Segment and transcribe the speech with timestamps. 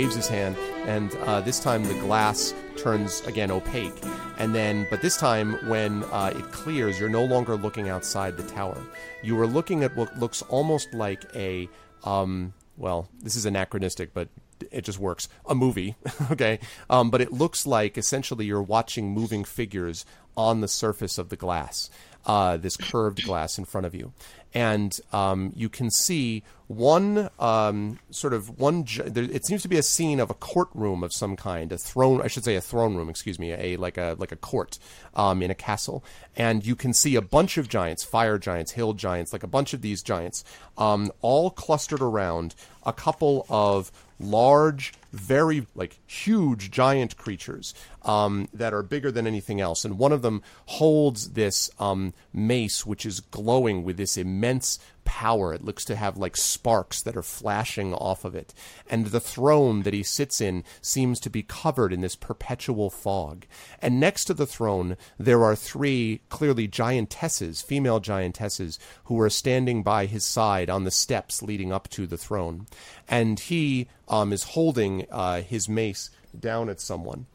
[0.00, 3.92] waves his hand, and uh, this time the glass turns again opaque.
[4.38, 8.42] And then, but this time when uh, it clears, you're no longer looking outside the
[8.44, 8.82] tower.
[9.22, 11.68] You are looking at what looks almost like a,
[12.04, 14.28] um, well, this is anachronistic, but
[14.70, 15.28] it just works.
[15.46, 15.96] A movie,
[16.30, 16.60] okay?
[16.88, 21.36] Um, but it looks like essentially you're watching moving figures on the surface of the
[21.36, 21.90] glass,
[22.24, 24.14] uh, this curved glass in front of you.
[24.52, 28.84] And um, you can see one um, sort of one.
[28.84, 31.78] Ju- there, it seems to be a scene of a courtroom of some kind, a
[31.78, 32.20] throne.
[32.22, 33.08] I should say a throne room.
[33.08, 34.78] Excuse me, a like a like a court
[35.14, 36.04] um, in a castle.
[36.36, 39.74] And you can see a bunch of giants, fire giants, hill giants, like a bunch
[39.74, 40.44] of these giants,
[40.78, 48.74] um, all clustered around a couple of large, very like huge giant creatures um, that
[48.74, 49.84] are bigger than anything else.
[49.84, 55.52] And one of them holds this um, mace, which is glowing with this immense power.
[55.52, 58.54] It looks to have like sparks that are flashing off of it.
[58.88, 63.46] And the throne that he sits in seems to be covered in this perpetual fog.
[63.82, 69.82] And next to the throne, there are three clearly giantesses, female giantesses, who are standing
[69.82, 72.66] by his side on the steps leading up to the throne.
[73.08, 77.26] And he um, is holding uh, his mace down at someone.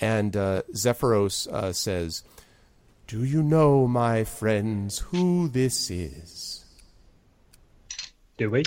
[0.00, 2.22] And uh, Zephyros uh, says,
[3.06, 6.64] Do you know, my friends, who this is?
[8.38, 8.62] Do we?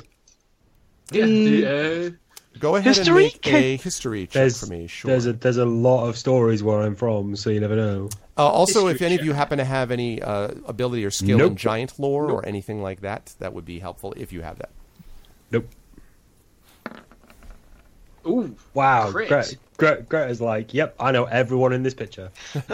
[1.11, 1.25] Yeah.
[1.25, 2.11] Mm.
[2.11, 2.15] uh,
[2.59, 3.07] Go ahead History?
[3.25, 4.85] and make a history check There's for me.
[4.85, 5.09] Sure.
[5.09, 8.09] there's a there's a lot of stories where I'm from, so you never know.
[8.37, 11.41] uh, also, if history any of you happen to have any uh, ability or skill
[11.41, 14.69] in giant lore or anything like that, that would be helpful if you have that.
[15.49, 15.67] Nope.
[18.27, 19.57] ooh, Wow, Crit.
[19.77, 22.31] Gret, Gret, Greta's like, yep, I know everyone in this picture.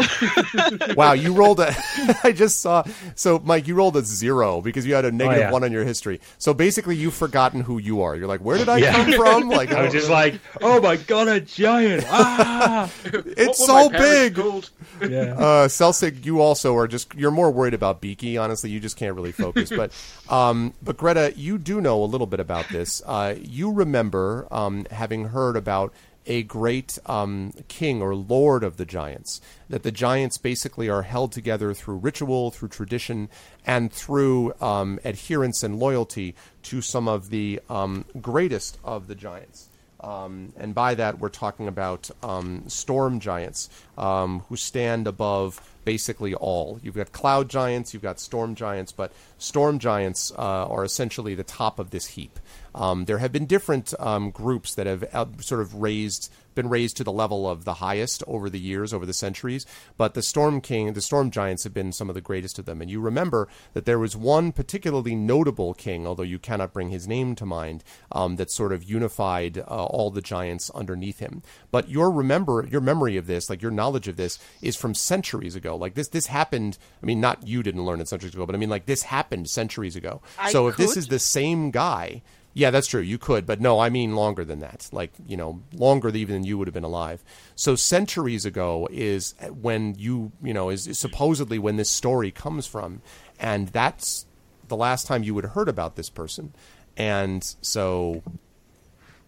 [0.96, 1.74] Wow, you rolled a.
[2.24, 2.84] I just saw.
[3.16, 5.52] So, Mike, you rolled a zero because you had a negative Oh, yeah.
[5.52, 6.20] one on your history.
[6.38, 8.16] So basically, you've forgotten who you are.
[8.16, 8.92] You're like, where did I Yeah.
[8.94, 9.50] come from?
[9.60, 12.06] Like, I was just like, oh my god, a giant!
[12.10, 14.36] Ah, it's so were my parents big.
[14.36, 14.70] called?
[15.02, 15.34] yeah.
[15.38, 18.38] Uh, Celsig, you also are just you're more worried about Beaky.
[18.38, 19.70] Honestly, you just can't really focus.
[19.70, 19.92] but
[20.30, 23.02] um, but Greta, you do know a little bit about this.
[23.06, 25.94] Uh, you remember um, having heard about
[26.30, 29.42] a great um, king or lord of the giants.
[29.68, 33.30] That the giants basically are held together through ritual, through tradition,
[33.66, 39.69] and through um, adherence and loyalty to some of the um, greatest of the giants.
[40.02, 46.34] Um, and by that, we're talking about um, storm giants um, who stand above basically
[46.34, 46.80] all.
[46.84, 51.44] You've got cloud giants, you've got storm giants, but storm giants uh, are essentially the
[51.44, 52.40] top of this heap.
[52.76, 56.98] Um, there have been different um, groups that have uh, sort of raised been raised
[56.98, 59.66] to the level of the highest over the years, over the centuries.
[59.96, 62.82] But the Storm King, the Storm Giants, have been some of the greatest of them.
[62.82, 67.08] And you remember that there was one particularly notable king, although you cannot bring his
[67.08, 67.82] name to mind,
[68.12, 71.44] um, that sort of unified uh, all the giants underneath him.
[71.72, 75.56] But your remember, your memory of this, like your knowledge of this, is from centuries
[75.56, 75.78] ago.
[75.78, 76.78] Like this, this happened.
[77.02, 79.50] I mean, not you didn't learn it centuries ago, but I mean, like this happened
[79.50, 80.22] centuries ago.
[80.38, 82.22] I so if this is the same guy.
[82.54, 83.02] Yeah, that's true.
[83.02, 84.90] You could, but no, I mean longer than that.
[84.92, 87.24] Like, you know, longer even than you would have been alive.
[87.56, 92.66] So centuries ago is when you, you know, is, is supposedly when this story comes
[92.66, 93.02] from.
[93.40, 94.26] And that's
[94.68, 96.54] the last time you would have heard about this person.
[96.98, 98.24] And so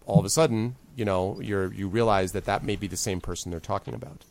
[0.04, 3.20] all of a sudden, you know, you're, you realize that that may be the same
[3.20, 4.24] person they're talking about.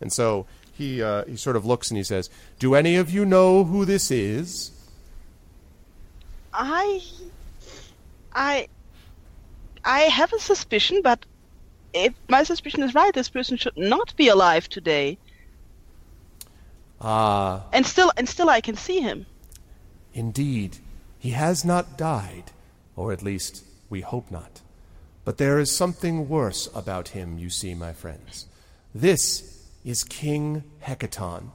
[0.00, 2.28] And so he, uh, he sort of looks and he says,
[2.58, 4.70] Do any of you know who this is?
[6.52, 7.02] I,
[8.34, 8.68] I,
[9.84, 11.24] I have a suspicion, but
[11.92, 15.18] if my suspicion is right, this person should not be alive today.
[17.00, 19.26] Ah, And still, and still, I can see him.
[20.12, 20.78] Indeed,
[21.18, 22.52] he has not died,
[22.96, 24.60] or at least we hope not.
[25.24, 28.46] But there is something worse about him, you see, my friends.
[28.94, 31.50] This is King Hekaton.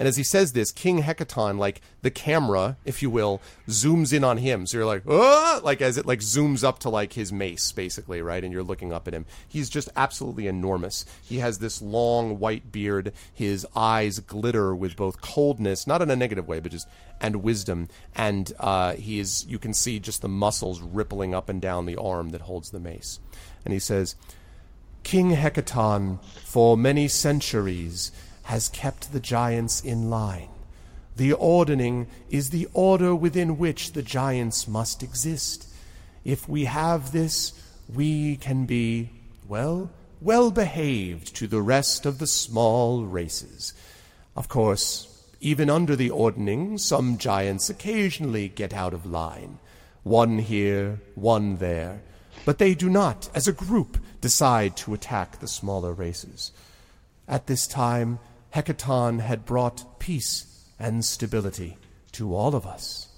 [0.00, 4.24] And as he says this, King Hekaton, like the camera, if you will, zooms in
[4.24, 4.66] on him.
[4.66, 8.22] So you're like, oh, like as it like zooms up to like his mace, basically,
[8.22, 8.42] right?
[8.42, 9.26] And you're looking up at him.
[9.46, 11.04] He's just absolutely enormous.
[11.22, 13.12] He has this long white beard.
[13.34, 16.88] His eyes glitter with both coldness, not in a negative way, but just
[17.20, 17.88] and wisdom.
[18.14, 21.96] And uh, he is, you can see just the muscles rippling up and down the
[21.96, 23.20] arm that holds the mace.
[23.66, 24.16] And he says,
[25.02, 28.12] King Hekaton, for many centuries,
[28.50, 30.48] has kept the giants in line.
[31.14, 35.68] The ordning is the order within which the giants must exist.
[36.24, 37.52] If we have this,
[37.94, 39.10] we can be,
[39.46, 39.88] well,
[40.20, 43.72] well behaved to the rest of the small races.
[44.34, 45.06] Of course,
[45.40, 49.60] even under the ordning, some giants occasionally get out of line.
[50.02, 52.02] One here, one there.
[52.44, 56.50] but they do not, as a group, decide to attack the smaller races.
[57.28, 58.18] At this time,
[58.54, 61.78] Hekaton had brought peace and stability
[62.12, 63.08] to all of us.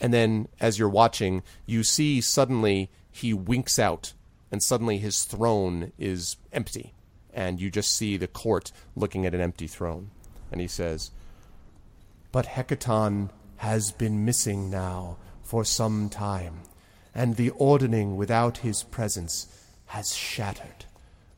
[0.00, 4.14] And then, as you're watching, you see suddenly he winks out,
[4.50, 6.92] and suddenly his throne is empty.
[7.32, 10.10] And you just see the court looking at an empty throne.
[10.50, 11.12] And he says,
[12.30, 16.62] But Hekaton has been missing now for some time,
[17.14, 19.46] and the ordning without his presence
[19.86, 20.81] has shattered.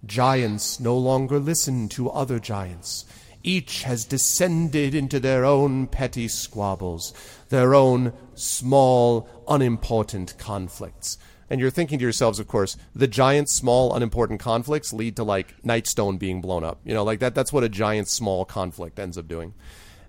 [0.07, 3.05] Giants no longer listen to other giants.
[3.43, 7.13] Each has descended into their own petty squabbles,
[7.51, 11.19] their own small, unimportant conflicts.
[11.51, 15.61] And you're thinking to yourselves, of course, the giant, small, unimportant conflicts lead to like
[15.63, 16.81] Nightstone being blown up.
[16.85, 17.35] You know, like that.
[17.35, 19.53] That's what a giant, small conflict ends up doing.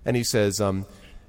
[0.04, 0.86] And he says, um,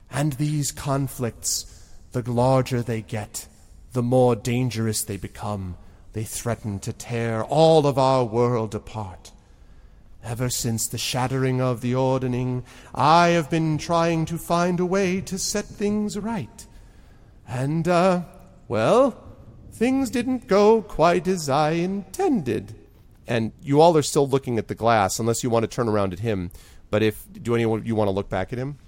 [0.09, 1.65] and these conflicts,
[2.13, 3.47] the larger they get,
[3.91, 5.75] the more dangerous they become.
[6.17, 9.31] They threaten to tear all of our world apart.
[10.23, 12.63] Ever since the shattering of the ordning,
[12.95, 16.65] I have been trying to find a way to set things right.
[17.47, 18.23] And, uh,
[18.67, 19.23] well,
[19.71, 22.73] things didn't go quite as I intended.
[23.27, 26.13] And you all are still looking at the glass, unless you want to turn around
[26.13, 26.49] at him.
[26.89, 28.79] But if do any of you want to look back at him?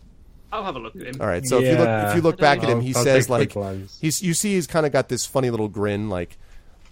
[0.52, 1.22] I'll have a look at him.
[1.22, 1.46] All right.
[1.46, 3.52] So if you look if you look back at him, he I'll- I'll says take
[3.52, 6.40] a quick like he's you see he's kind of got this funny little grin, like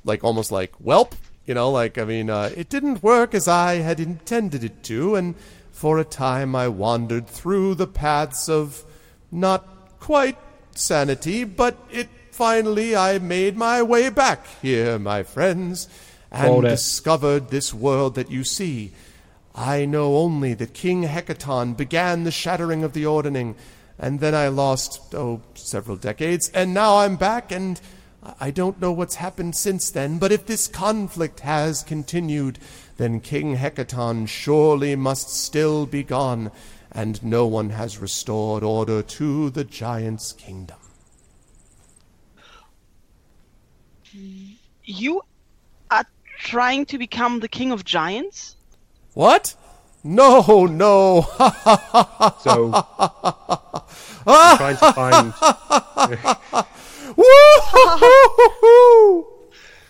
[0.03, 1.15] like almost like whelp,
[1.45, 5.15] you know, like I mean, uh, it didn't work as I had intended it to,
[5.15, 5.35] and
[5.71, 8.83] for a time I wandered through the paths of
[9.31, 10.37] not quite
[10.71, 15.87] sanity, but it finally I made my way back here, my friends,
[16.31, 16.69] and Hold it.
[16.69, 18.91] discovered this world that you see.
[19.55, 23.55] I know only that King Hekaton began the shattering of the ordning,
[23.97, 27.81] and then I lost, oh, several decades, and now I'm back, and
[28.23, 32.57] I don't know what's happened since then, but if this conflict has continued,
[32.97, 36.51] then King Hekaton surely must still be gone,
[36.91, 40.77] and no one has restored order to the giant's kingdom.
[44.83, 45.21] You
[45.91, 46.05] are
[46.39, 48.55] trying to become the king of giants?
[49.13, 49.55] What?
[50.03, 51.21] No, no.
[52.41, 52.71] So,
[54.25, 56.65] I'm trying to find.
[57.17, 57.23] Woo!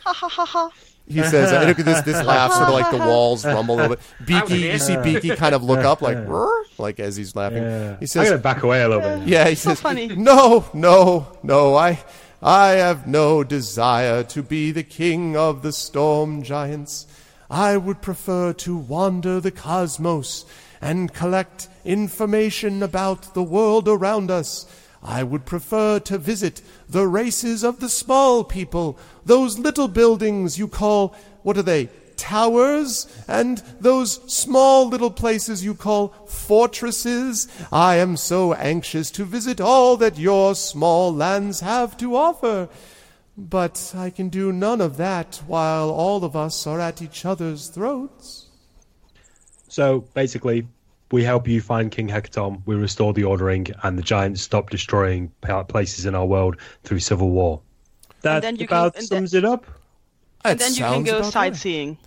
[0.03, 0.69] Ha ha ha ha.
[1.09, 3.77] He says, uh, look at this, this laugh, sort of like the walls rumble a
[3.77, 4.05] little bit.
[4.25, 7.63] Beaky, you see Beaky kind of look up like, "Rrr," like as he's laughing.
[7.63, 7.97] Yeah.
[7.99, 9.27] He I'm gonna back away a little bit.
[9.27, 10.07] yeah, he says, funny.
[10.07, 11.99] no, no, no, I,
[12.41, 17.07] I have no desire to be the king of the storm giants.
[17.49, 20.45] I would prefer to wander the cosmos
[20.81, 24.65] and collect information about the world around us.
[25.01, 30.67] I would prefer to visit the races of the small people, those little buildings you
[30.67, 37.47] call, what are they, towers, and those small little places you call fortresses.
[37.71, 42.69] I am so anxious to visit all that your small lands have to offer.
[43.37, 47.67] But I can do none of that while all of us are at each other's
[47.67, 48.47] throats.
[49.69, 50.67] So basically,
[51.11, 55.31] we help you find King Hekaton, we restore the ordning, and the giants stop destroying
[55.41, 57.61] pa- places in our world through civil war.
[58.21, 59.65] That then you can- about and sums it up.
[60.43, 61.33] That And then you can go about right.
[61.33, 61.97] sightseeing.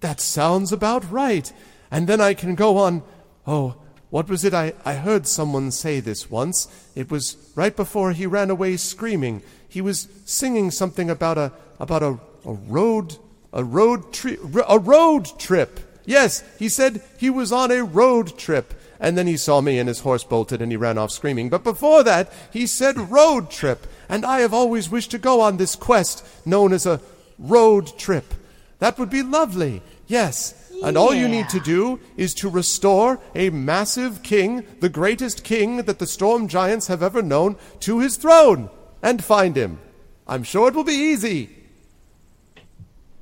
[0.00, 1.52] That sounds about right.
[1.90, 3.02] And then I can go on.
[3.46, 3.76] Oh,
[4.10, 4.54] what was it?
[4.54, 6.68] I, I heard someone say this once.
[6.94, 9.42] It was right before he ran away screaming.
[9.68, 13.16] He was singing something about a about a, a road
[13.52, 15.80] a road trip a road trip.
[16.06, 18.72] Yes, he said he was on a road trip.
[18.98, 21.50] And then he saw me and his horse bolted and he ran off screaming.
[21.50, 23.86] But before that, he said road trip.
[24.08, 27.00] And I have always wished to go on this quest known as a
[27.38, 28.32] road trip.
[28.78, 29.82] That would be lovely.
[30.06, 30.54] Yes.
[30.82, 35.78] And all you need to do is to restore a massive king, the greatest king
[35.78, 38.70] that the storm giants have ever known, to his throne
[39.02, 39.78] and find him.
[40.26, 41.55] I'm sure it will be easy.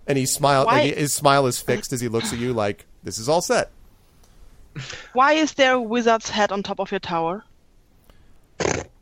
[0.06, 0.66] And he smiled.
[0.66, 3.70] Why- his smile is fixed as he looks at you, like this is all set.
[5.12, 7.44] Why is there a wizard's head on top of your tower?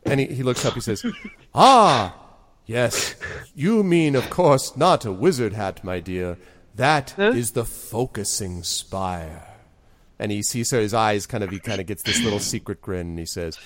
[0.05, 0.73] And he, he looks up.
[0.75, 1.03] He says,
[1.55, 2.15] "Ah,
[2.65, 3.15] yes.
[3.55, 6.37] You mean, of course, not a wizard hat, my dear.
[6.75, 7.53] That is Huh?
[7.61, 9.47] the focusing spire."
[10.19, 11.49] And he sees her, his eyes kind of.
[11.49, 13.07] He kind of gets this little secret grin.
[13.11, 13.57] And he says,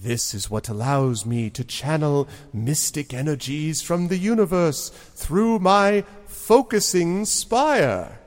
[0.00, 6.04] "This is what allows me to channel mystic energies from the universe through my
[6.42, 8.18] focusing spire."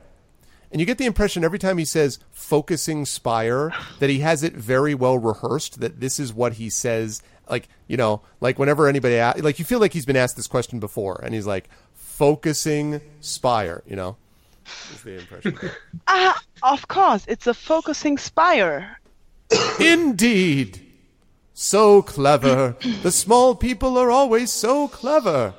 [0.72, 4.52] And you get the impression every time he says focusing spire that he has it
[4.54, 9.14] very well rehearsed that this is what he says like, you know, like whenever anybody
[9.14, 13.00] a- like you feel like he's been asked this question before and he's like focusing
[13.20, 13.82] spire.
[13.86, 14.16] You know,
[14.92, 15.58] is the impression.
[16.08, 18.98] Ah, of course, it's a focusing spire.
[19.80, 20.80] Indeed.
[21.54, 22.76] So clever.
[23.02, 25.54] The small people are always so clever.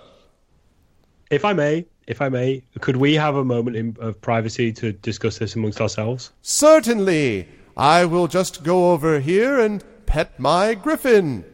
[1.32, 4.94] If I may, if I may, could we have a moment in, of privacy to
[4.94, 6.32] discuss this amongst ourselves?
[6.42, 7.48] Certainly.
[7.76, 11.46] I will just go over here and pet my griffin.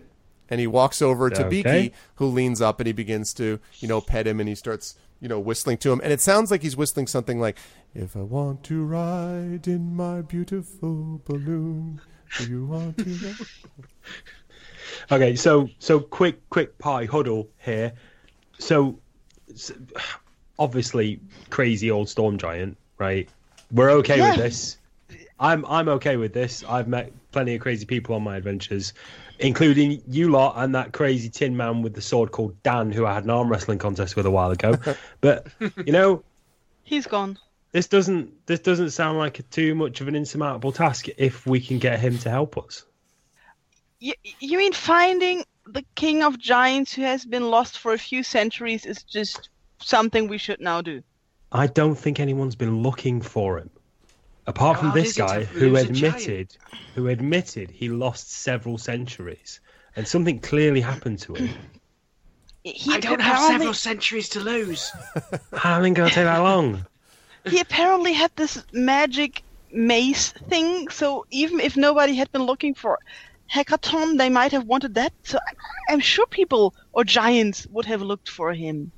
[0.49, 1.49] And he walks over to Okay.
[1.63, 4.95] Beaky, who leans up and he begins to, you know, pet him and he starts,
[5.19, 5.99] you know, whistling to him.
[6.03, 7.57] And it sounds like he's whistling something like,
[7.95, 12.01] If I want to ride in my beautiful balloon,
[12.37, 13.03] do you want to?
[13.05, 13.35] ride?"
[15.11, 17.93] Okay, so so quick quick pie huddle here.
[18.59, 18.99] So,
[19.51, 19.71] s
[20.59, 21.19] obviously,
[21.49, 23.29] crazy old storm giant, right?
[23.71, 24.29] We're okay Yeah.
[24.29, 24.77] with this.
[25.39, 26.63] I'm I'm okay with this.
[26.67, 28.93] I've met plenty of crazy people on my adventures,
[29.39, 33.13] including you lot and that crazy tin man with the sword called Dan, who I
[33.13, 34.77] had an arm wrestling contest with a while ago.
[35.21, 35.47] but
[35.85, 36.23] you know,
[36.83, 37.37] He's gone.
[37.71, 41.59] this doesn't this doesn't sound like a, too much of an insurmountable task if we
[41.59, 42.85] can get him to help us.
[43.99, 48.21] You, you mean finding the king of giants who has been lost for a few
[48.21, 49.49] centuries is just
[49.83, 51.03] something we should now do?
[51.51, 53.69] I don't think anyone's been looking for him.
[54.47, 56.15] Apart from hard this is it to guy who lose a giant?
[56.15, 56.57] admitted
[56.95, 59.61] who admitted he lost several centuries
[59.95, 61.49] and something clearly happened to him.
[62.63, 64.91] He I don't have apparently- several centuries to lose.
[65.53, 66.85] How long gonna take that long?
[67.45, 72.99] he apparently had this magic mace thing, so even if nobody had been looking for
[73.53, 75.13] Hekaton, they might have wanted that.
[75.23, 75.39] So
[75.89, 78.91] I'm sure people or giants would have looked for him.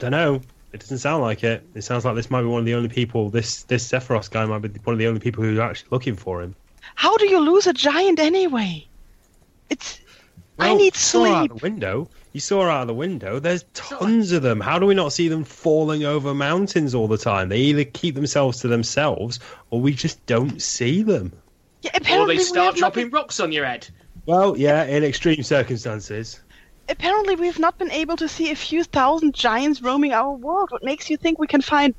[0.00, 0.40] I don't know.
[0.72, 1.62] It doesn't sound like it.
[1.74, 3.28] It sounds like this might be one of the only people.
[3.28, 6.16] This this Sephiroth guy might be one of the only people who are actually looking
[6.16, 6.54] for him.
[6.94, 8.86] How do you lose a giant anyway?
[9.68, 10.00] It's.
[10.58, 12.08] I Well, need you saw her out the window.
[12.32, 13.40] You saw her out of the window.
[13.40, 14.60] There's tons of them.
[14.60, 17.48] How do we not see them falling over mountains all the time?
[17.48, 19.40] They either keep themselves to themselves,
[19.70, 21.32] or we just don't see them.
[21.82, 23.88] Yeah, Or they start have not dropping rocks on your head.
[24.26, 26.40] Well, yeah, in extreme circumstances.
[26.90, 30.70] Apparently we've not been able to see a few thousand giants roaming our world.
[30.70, 31.94] What makes you think we can find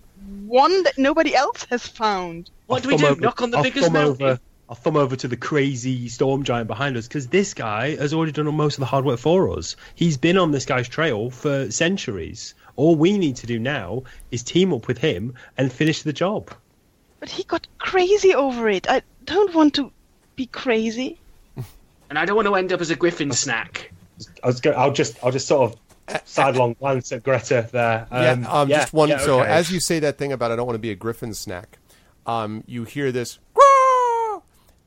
[0.46, 2.52] one that nobody else has found?
[2.68, 3.22] What I'll do we thumb do?
[3.22, 4.28] Knock on the I'll biggest thumb mountain?
[4.28, 8.14] Over, I'll thumb over to the crazy storm giant behind us because this guy has
[8.14, 9.76] already done most of the hard work for us.
[9.96, 12.54] He's been on this guy's trail for centuries.
[12.76, 16.52] All we need to do now is team up with him and finish the job.
[17.20, 18.90] But he got crazy over it.
[18.90, 19.92] I don't want to
[20.36, 21.20] be crazy.
[22.10, 23.90] And I don't want to end up as a griffin snack.
[24.44, 28.08] I was go- I'll just I'll just sort of sidelong glance at Greta there.
[28.12, 29.10] Um, yeah, um, just one.
[29.10, 29.50] yeah, So okay.
[29.50, 31.78] as you say that thing about I don't want to be a griffin snack,
[32.26, 33.40] um, you hear this,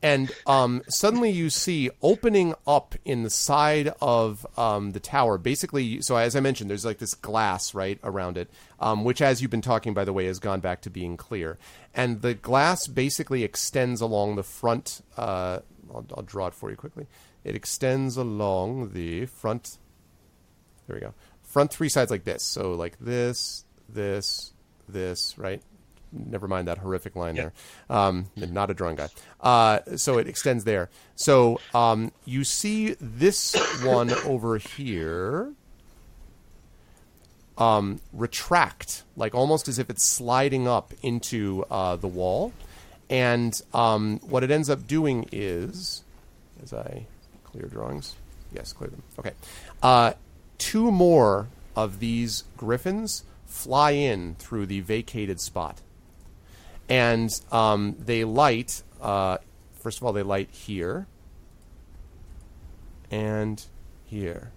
[0.01, 5.37] and um, suddenly you see opening up in the side of um, the tower.
[5.39, 8.49] Basically, so as I mentioned, there's like this glass right around it,
[8.79, 11.57] um, which, as you've been talking, by the way, has gone back to being clear.
[11.93, 15.01] And the glass basically extends along the front.
[15.17, 15.59] Uh,
[15.91, 17.07] I'll, I'll draw it for you quickly.
[17.45, 19.77] It extends along the front
[20.87, 21.13] there we go.
[21.43, 22.43] Front three sides like this.
[22.43, 24.53] So like this, this,
[24.87, 25.61] this, right?
[26.11, 27.53] Never mind that horrific line there.
[27.89, 29.09] Um, not a drawing guy.
[29.41, 30.89] Uh, so it extends there.
[31.15, 35.53] So um, you see this one over here
[37.57, 42.53] um, retract, like almost as if it's sliding up into uh, the wall.
[43.09, 46.03] And um, what it ends up doing is,
[46.63, 47.05] as I
[47.55, 48.15] clear drawings,
[48.53, 49.03] yes, clear them.
[49.19, 49.31] Okay,
[49.81, 50.13] uh,
[50.57, 55.79] two more of these griffins fly in through the vacated spot,
[56.89, 58.83] and um, they light.
[59.01, 59.37] Uh,
[59.79, 61.07] first of all, they light here
[63.11, 63.63] and
[64.05, 64.51] here.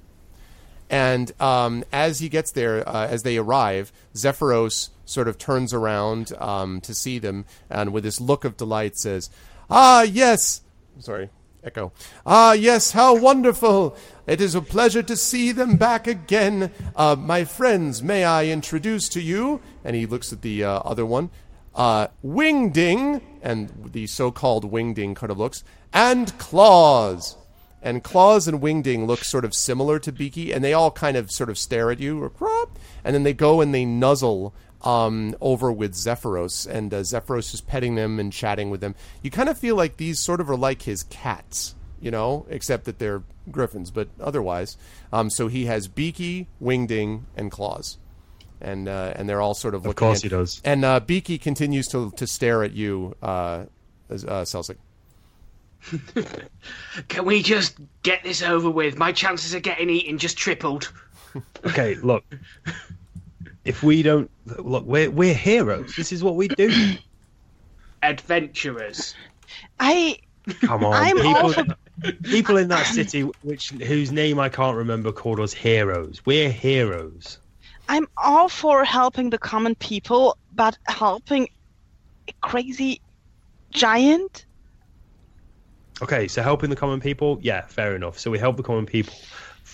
[0.91, 6.33] And um, as he gets there, uh, as they arrive, Zephyros sort of turns around
[6.39, 9.31] um, to see them, and with this look of delight says,
[9.71, 10.63] "Ah, yes,
[10.99, 11.29] sorry,
[11.69, 11.93] echo.
[12.25, 13.95] Ah, yes, how wonderful!
[14.27, 16.73] It is a pleasure to see them back again.
[16.97, 21.05] Uh, my friends, may I introduce to you?" And he looks at the uh, other
[21.05, 21.29] one,
[21.75, 27.37] uh, Wingding, and the so-called Wingding kind of looks, and Claws.
[27.81, 31.31] And Claws and Wingding look sort of similar to Beaky, and they all kind of
[31.31, 32.33] sort of stare at you, or
[33.05, 37.61] and then they go and they nuzzle um, over with Zephyros, and uh, Zephyros is
[37.61, 38.95] petting them and chatting with them.
[39.23, 42.85] You kind of feel like these sort of are like his cats, you know, except
[42.85, 44.77] that they're griffins, but otherwise.
[45.13, 47.99] Um, so he has Beaky, Wingding, and Claws.
[48.61, 50.61] And uh, and they're all sort of Of looking course at- he does.
[50.65, 53.67] And uh, Beaky continues to to stare at you, uh,
[54.11, 54.77] as- uh, Celsic.
[57.09, 58.99] Can we just get this over with?
[58.99, 60.91] My chances of getting eaten just tripled.
[61.65, 62.25] Okay, look.
[63.69, 65.95] If we don't look, we're we're heroes.
[65.95, 66.97] This is what we do.
[68.03, 69.15] Adventurers.
[69.79, 70.17] I
[70.61, 71.75] Come on, I'm all people,
[72.23, 76.25] people in that city, which whose name I can't remember, called us heroes.
[76.25, 77.41] We're heroes.
[77.91, 81.49] I'm all for helping the common people, but helping
[82.29, 83.03] a crazy
[83.71, 84.47] giant?
[86.01, 88.19] Okay, so helping the common people, yeah, fair enough.
[88.19, 89.15] So we help the common people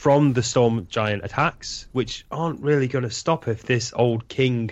[0.04, 4.70] from the storm giant attacks, which aren't really going to stop if this old king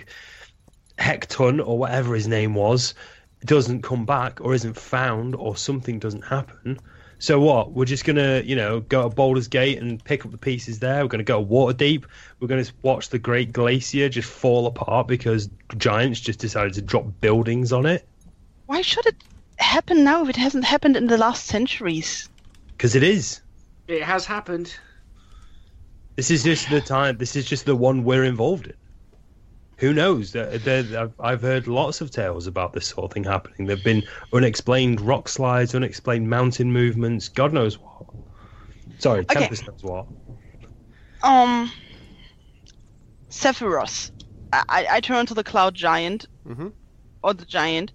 [0.99, 2.93] Hecton or whatever his name was
[3.43, 6.79] doesn't come back or isn't found or something doesn't happen.
[7.17, 7.71] So what?
[7.71, 11.01] We're just gonna, you know, go to Baldur's Gate and pick up the pieces there.
[11.01, 12.03] We're gonna go Waterdeep.
[12.39, 17.05] We're gonna watch the Great Glacier just fall apart because giants just decided to drop
[17.21, 18.07] buildings on it.
[18.67, 19.15] Why should it
[19.55, 22.29] happen now if it hasn't happened in the last centuries?
[22.77, 23.41] Because it is.
[23.87, 24.75] It has happened.
[26.15, 27.17] This is just the time.
[27.17, 28.73] This is just the one we're involved in.
[29.77, 30.31] Who knows?
[30.31, 33.67] There- there- I've- I've heard lots of tales about this sort of thing happening.
[33.67, 37.27] There've been unexplained rock slides, unexplained mountain movements.
[37.29, 38.05] God knows what.
[38.99, 39.39] Sorry, Okay.
[39.39, 40.05] Tempest knows what.
[41.23, 41.71] Um,
[43.29, 44.11] Sephiroth.
[44.53, 46.71] I, I, I turn to the cloud giant, Mhm.
[47.23, 47.91] or the giant.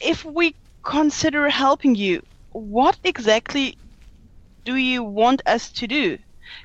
[0.00, 3.76] If we consider helping you, what exactly
[4.64, 6.18] do you want us to do?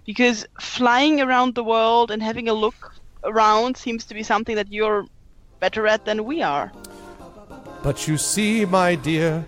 [0.06, 4.72] Because flying around the world and having a look around seems to be something that
[4.72, 5.06] you're
[5.60, 6.72] better at than we are.
[7.84, 9.46] But you see, my dear,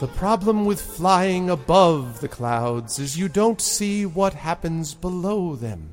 [0.00, 5.92] the problem with flying above the clouds is you don't see what happens below them.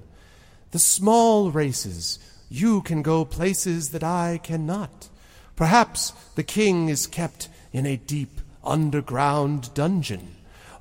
[0.71, 5.09] The small races, you can go places that I cannot.
[5.55, 10.32] Perhaps the king is kept in a deep underground dungeon.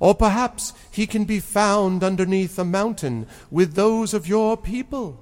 [0.03, 5.17] Or perhaps he can be found underneath a mountain with those of your people.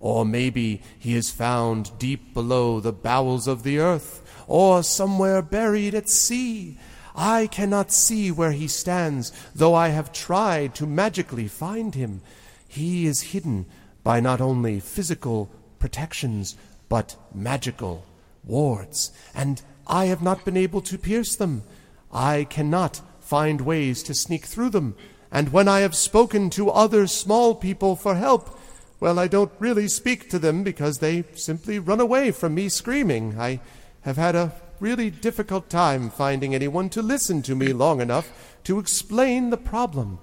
[0.00, 5.94] Or maybe he is found deep below the bowels of the earth, or somewhere buried
[5.94, 6.78] at sea.
[7.14, 12.22] I cannot see where he stands, though I have tried to magically find him.
[12.66, 13.66] He is hidden
[14.02, 16.56] by not only physical protections,
[16.88, 18.06] but magical
[18.44, 21.64] wards, and I have not been able to pierce them.
[22.10, 24.94] I cannot find ways to sneak through them,
[25.30, 28.60] and when I have spoken to other small people for help,
[29.00, 33.40] well, I don't really speak to them because they simply run away from me screaming.
[33.40, 33.60] I
[34.02, 38.78] have had a really difficult time finding anyone to listen to me long enough to
[38.78, 40.18] explain the problem.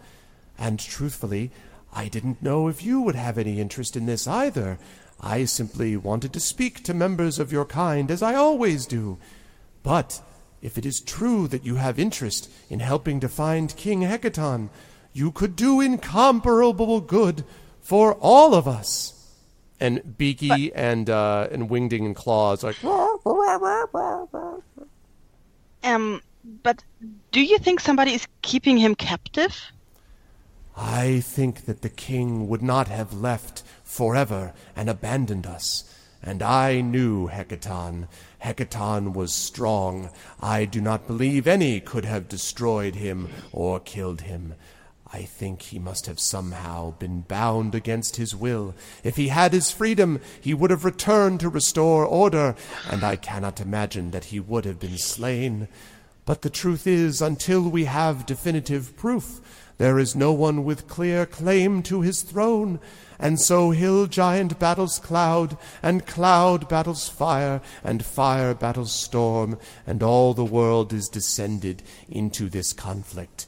[0.59, 1.49] And truthfully,
[1.91, 4.77] I didn't know if you would have any interest in this either.
[5.19, 9.17] I simply wanted to speak to members of your kind as I always do.
[9.81, 10.21] But
[10.61, 14.69] if it is true that you have interest in helping to find King Hekaton,
[15.13, 17.43] you could do incomparable good
[17.81, 19.15] for all of us.
[19.79, 22.75] And Beaky and uh, and Wingding and Claws like
[25.83, 26.21] Um,
[26.63, 26.83] but
[27.31, 29.71] do you think somebody is keeping him captive?
[30.75, 35.83] I think that the king would not have left forever and abandoned us.
[36.21, 38.07] And I knew Hekaton.
[38.43, 40.09] Hekaton was strong.
[40.41, 44.55] I do not believe any could have destroyed him or killed him.
[45.11, 48.75] I think he must have somehow been bound against his will.
[49.03, 52.55] If he had his freedom, he would have returned to restore order,
[52.87, 55.67] and I cannot imagine that he would have been slain.
[56.25, 59.41] But the truth is, until we have definitive proof,
[59.79, 62.79] there is no one with clear claim to his throne.
[63.17, 70.03] And so Hill Giant battles Cloud, and Cloud battles Fire, and Fire battles Storm, and
[70.03, 73.47] all the world is descended into this conflict.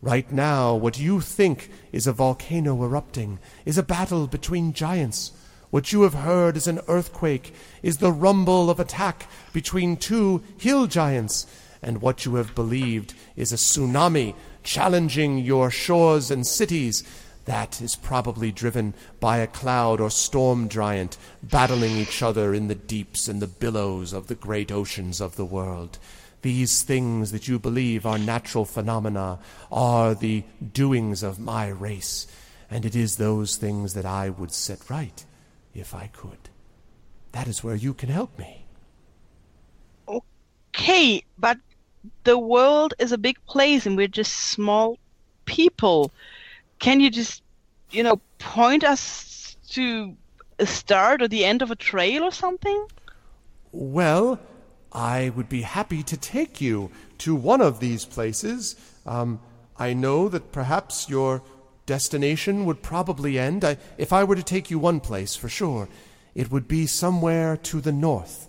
[0.00, 5.32] Right now, what you think is a volcano erupting is a battle between giants.
[5.70, 10.86] What you have heard is an earthquake, is the rumble of attack between two hill
[10.86, 11.46] giants.
[11.82, 17.04] And what you have believed is a tsunami challenging your shores and cities.
[17.44, 22.74] That is probably driven by a cloud or storm giant battling each other in the
[22.74, 25.98] deeps and the billows of the great oceans of the world.
[26.42, 29.38] These things that you believe are natural phenomena
[29.70, 32.26] are the doings of my race,
[32.70, 35.24] and it is those things that I would set right
[35.74, 36.48] if I could.
[37.32, 38.66] That is where you can help me.
[40.08, 41.58] Okay, but
[42.24, 44.98] the world is a big place and we're just small
[45.44, 46.10] people.
[46.78, 47.42] Can you just,
[47.90, 50.16] you know, point us to
[50.58, 52.86] a start or the end of a trail or something?
[53.72, 54.40] Well,
[54.92, 58.76] I would be happy to take you to one of these places.
[59.06, 59.40] Um,
[59.78, 61.42] I know that perhaps your
[61.86, 63.64] destination would probably end.
[63.64, 65.88] I, if I were to take you one place, for sure,
[66.34, 68.48] it would be somewhere to the north.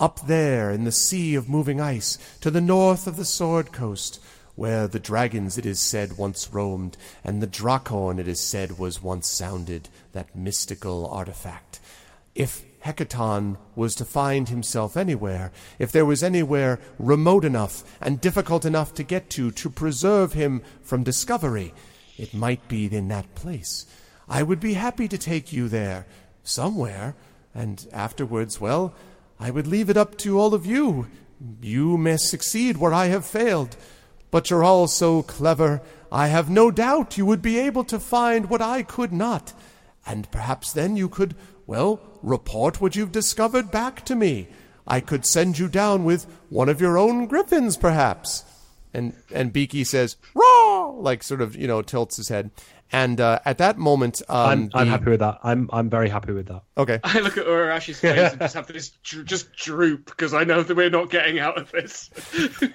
[0.00, 4.18] Up there in the sea of moving ice, to the north of the Sword Coast,
[4.54, 9.02] where the dragons, it is said, once roamed, and the Draakhorn, it is said, was
[9.02, 11.80] once sounded, that mystical artifact.
[12.34, 18.64] If Hekaton was to find himself anywhere, if there was anywhere remote enough and difficult
[18.64, 21.74] enough to get to to preserve him from discovery,
[22.16, 23.84] it might be in that place.
[24.30, 26.06] I would be happy to take you there,
[26.42, 27.16] somewhere,
[27.54, 28.94] and afterwards, well,
[29.40, 31.06] I would leave it up to all of you.
[31.62, 33.76] You may succeed where I have failed.
[34.30, 35.80] But you're all so clever,
[36.12, 39.54] I have no doubt you would be able to find what I could not.
[40.06, 41.34] And perhaps then you could,
[41.66, 44.48] well, report what you've discovered back to me.
[44.86, 48.44] I could send you down with one of your own griffins, perhaps.
[48.92, 52.50] And and Beaky says, "Raw!" like sort of you know tilts his head.
[52.92, 55.38] And uh, at that moment, um, I'm, I'm the- happy with that.
[55.44, 56.62] I'm I'm very happy with that.
[56.76, 60.62] Okay, I look at Urarashi's face and just have this just droop because I know
[60.62, 62.10] that we're not getting out of this.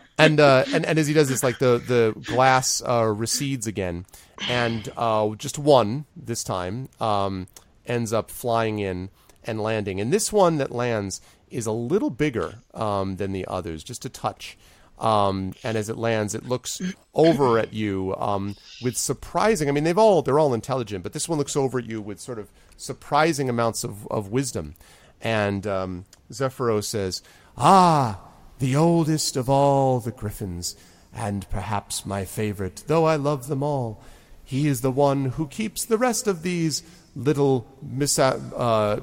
[0.17, 4.05] and uh, and and as he does this, like the the glass uh, recedes again,
[4.49, 7.47] and uh, just one this time um,
[7.85, 9.09] ends up flying in
[9.43, 9.99] and landing.
[9.99, 14.09] And this one that lands is a little bigger um, than the others, just a
[14.09, 14.57] touch.
[14.97, 16.81] Um, and as it lands, it looks
[17.13, 19.67] over at you um, with surprising.
[19.67, 22.19] I mean, they've all they're all intelligent, but this one looks over at you with
[22.19, 24.75] sort of surprising amounts of, of wisdom.
[25.21, 27.21] And um, Zephyro says,
[27.57, 28.21] "Ah,
[28.59, 30.75] the oldest of all the griffins,
[31.13, 34.01] and perhaps my favorite, though I love them all.
[34.43, 36.83] He is the one who keeps the rest of these
[37.15, 38.99] little mis- uh,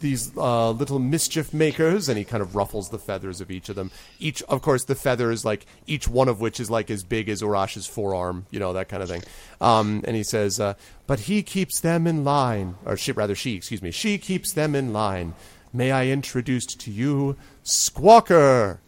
[0.00, 3.76] these uh, little mischief makers, and he kind of ruffles the feathers of each of
[3.76, 3.90] them.
[4.18, 7.40] Each, of course, the feathers like each one of which is like as big as
[7.40, 9.22] Urash's forearm, you know that kind of thing.
[9.60, 10.74] Um, and he says, uh,
[11.06, 14.74] "But he keeps them in line, or she, rather, she, excuse me, she keeps them
[14.74, 15.34] in line.
[15.72, 18.80] May I introduce to you Squawker?"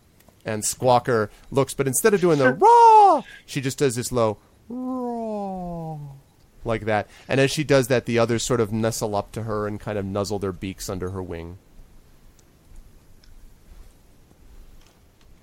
[0.45, 2.53] And Squawker looks, but instead of doing the
[3.15, 4.37] raw, she just does this low
[4.69, 5.99] raw
[6.65, 7.09] like that.
[7.29, 9.99] And as she does that, the others sort of nestle up to her and kind
[9.99, 11.59] of nuzzle their beaks under her wing.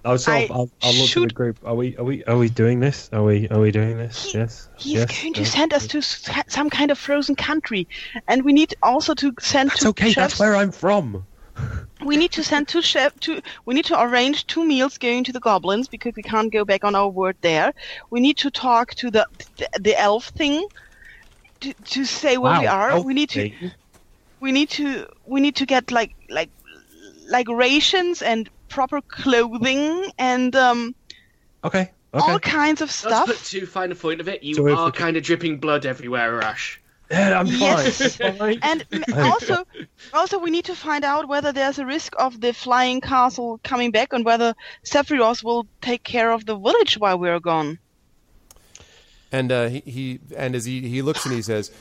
[0.04, 1.60] Oh, I'll, I I'll, I'll look should- at the group.
[1.64, 1.96] Are we?
[1.98, 2.24] Are we?
[2.24, 3.10] Are we doing this?
[3.14, 3.48] Are we?
[3.50, 4.32] Are we doing this?
[4.32, 4.68] He- yes.
[4.78, 5.22] He's yes.
[5.22, 5.52] going to yes.
[5.52, 7.88] send us to some kind of frozen country,
[8.28, 10.12] and we need also to send That's two okay.
[10.12, 10.16] chefs.
[10.16, 11.26] That's where I'm from.
[12.04, 13.20] We need to send two chef.
[13.20, 13.42] Two.
[13.66, 16.84] We need to arrange two meals going to the goblins because we can't go back
[16.84, 17.74] on our word there.
[18.10, 20.66] We need to talk to the the, the elf thing
[21.62, 22.92] to, to say where we are.
[22.92, 23.72] elf we need to.
[24.40, 25.08] We need to.
[25.26, 26.52] We need to get like like
[27.30, 30.96] like rations and proper clothing and um
[31.64, 31.92] Okay.
[32.14, 33.26] all kinds of Let's stuff.
[33.26, 34.44] put too fine a point of it.
[34.44, 36.78] You So if are kind of dripping blood everywhere, Urash.
[37.10, 38.16] Yeah, I'm Yes.
[38.18, 38.38] fine.
[38.38, 38.60] Fine.
[38.62, 38.86] And
[39.22, 39.64] also,
[40.14, 43.92] also we need to find out whether there's a risk of the flying castle coming
[43.92, 44.54] back, and whether
[44.86, 47.80] Sephiroth will take care of the village while we're gone.
[49.32, 51.72] And uh, he, he and as he, he looks and he says,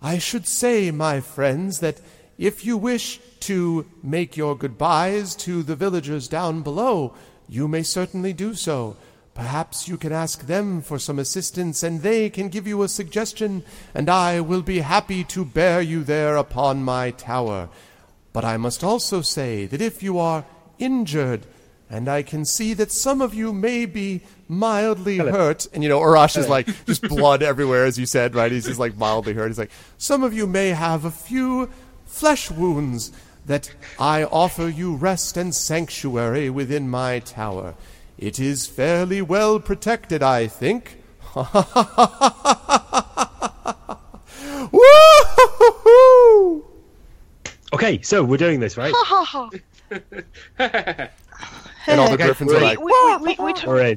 [0.00, 2.00] "I should say, my friends, that
[2.38, 7.14] if you wish to make your goodbyes to the villagers down below,
[7.48, 8.96] you may certainly do so.
[9.34, 13.62] Perhaps you can ask them for some assistance, and they can give you a suggestion,
[13.94, 17.68] and I will be happy to bear you there upon my tower.
[18.32, 20.44] But I must also say that if you are
[20.78, 21.46] injured,
[21.90, 25.66] and I can see that some of you may be mildly hurt.
[25.74, 28.52] And you know, Urash is like just blood everywhere, as you said, right?
[28.52, 29.48] He's just like mildly hurt.
[29.48, 31.68] He's like, some of you may have a few
[32.06, 33.10] flesh wounds
[33.46, 37.74] that I offer you rest and sanctuary within my tower.
[38.16, 40.98] It is fairly well protected, I think.
[47.72, 48.92] Okay, so we're doing this, right?
[51.86, 53.96] And all the griffins are like, we, we, we, we, We're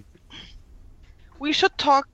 [1.39, 2.07] we should talk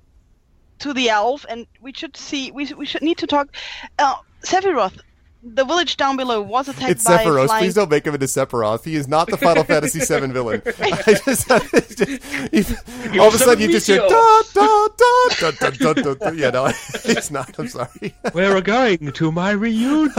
[0.79, 2.51] to the elf, and we should see.
[2.51, 3.55] We, we should need to talk.
[3.97, 4.99] Uh, Sephiroth,
[5.41, 7.45] the village down below was attacked It's by Sephiroth.
[7.45, 7.63] flying.
[7.63, 8.83] Please don't make him into Sephiroth.
[8.83, 10.61] He is not the Final Fantasy VII villain.
[10.81, 12.73] I just, just-
[13.13, 16.13] you- all of a sudden, you just hear da da da da da da da.
[16.15, 16.29] da.
[16.31, 16.65] Yeah, no,
[17.05, 17.57] it's not.
[17.57, 18.13] I'm sorry.
[18.33, 20.11] We're going to my reunion.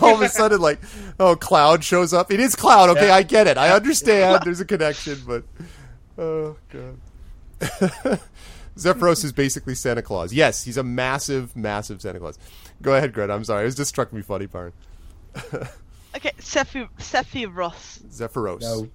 [0.00, 0.78] all of a sudden, like,
[1.18, 2.30] oh, Cloud shows up.
[2.30, 2.90] It is Cloud.
[2.90, 3.58] Okay, I get it.
[3.58, 4.42] I understand.
[4.44, 5.42] There's a connection, but
[6.16, 8.20] oh god.
[8.76, 10.32] Zephyros is basically Santa Claus.
[10.32, 12.38] Yes, he's a massive, massive Santa Claus.
[12.82, 13.32] Go ahead, Greta.
[13.32, 13.66] I'm sorry.
[13.66, 14.74] It just struck me funny, part.
[16.16, 18.00] Okay, Sephi- Sephiroth.
[18.08, 18.62] Zephyros.
[18.62, 18.88] no.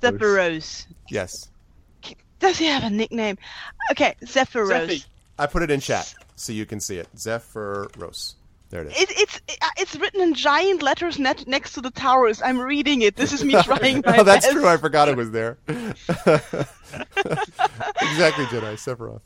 [0.00, 0.86] Sephiroth.
[1.10, 1.50] Yes.
[2.38, 3.36] Does he have a nickname?
[3.90, 4.88] Okay, Sephiroth.
[4.88, 5.04] Zephy.
[5.38, 7.08] I put it in chat so you can see it.
[7.16, 8.36] Zephyros.
[8.70, 9.02] There it is.
[9.02, 12.40] It, it's uh, it's written in giant letters net, next to the towers.
[12.40, 13.14] I'm reading it.
[13.14, 14.56] This is me trying my oh, that's best.
[14.56, 14.66] true.
[14.66, 15.58] I forgot it was there.
[15.68, 16.64] exactly,
[18.46, 19.20] Jedi Sephiroth.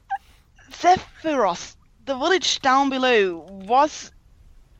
[0.72, 1.76] Zephyros,
[2.08, 4.10] the village down below, was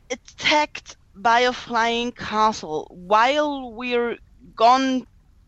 [0.09, 4.17] attacked by a flying castle while we're
[4.55, 5.05] gone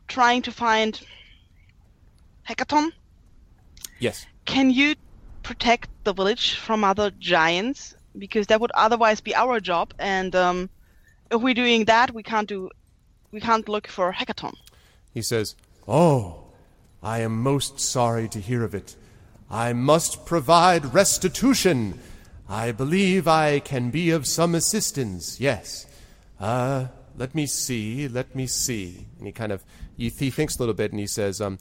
[0.07, 1.01] trying to find
[2.47, 2.91] Hekaton.
[3.99, 4.25] Yes.
[4.45, 4.95] Can you
[5.41, 7.95] protect the village from other giants?
[8.17, 10.69] Because that would otherwise be our job, and um,
[11.31, 12.69] if we're doing that, we can't do,
[13.31, 14.53] we can't look for Hekaton.
[15.13, 15.55] He says,
[15.87, 16.43] Oh,
[17.01, 18.95] I am most sorry to hear of it.
[19.51, 21.99] I must provide restitution.
[22.47, 25.87] I believe I can be of some assistance, yes.
[26.39, 26.87] Uh,
[27.17, 29.07] let me see, let me see.
[29.17, 29.65] And he kind of,
[29.97, 31.59] he, he thinks a little bit and he says, um,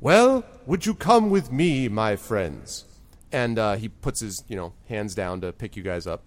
[0.00, 2.84] Well, would you come with me, my friends?
[3.30, 6.24] And uh, he puts his, you know, hands down to pick you guys up.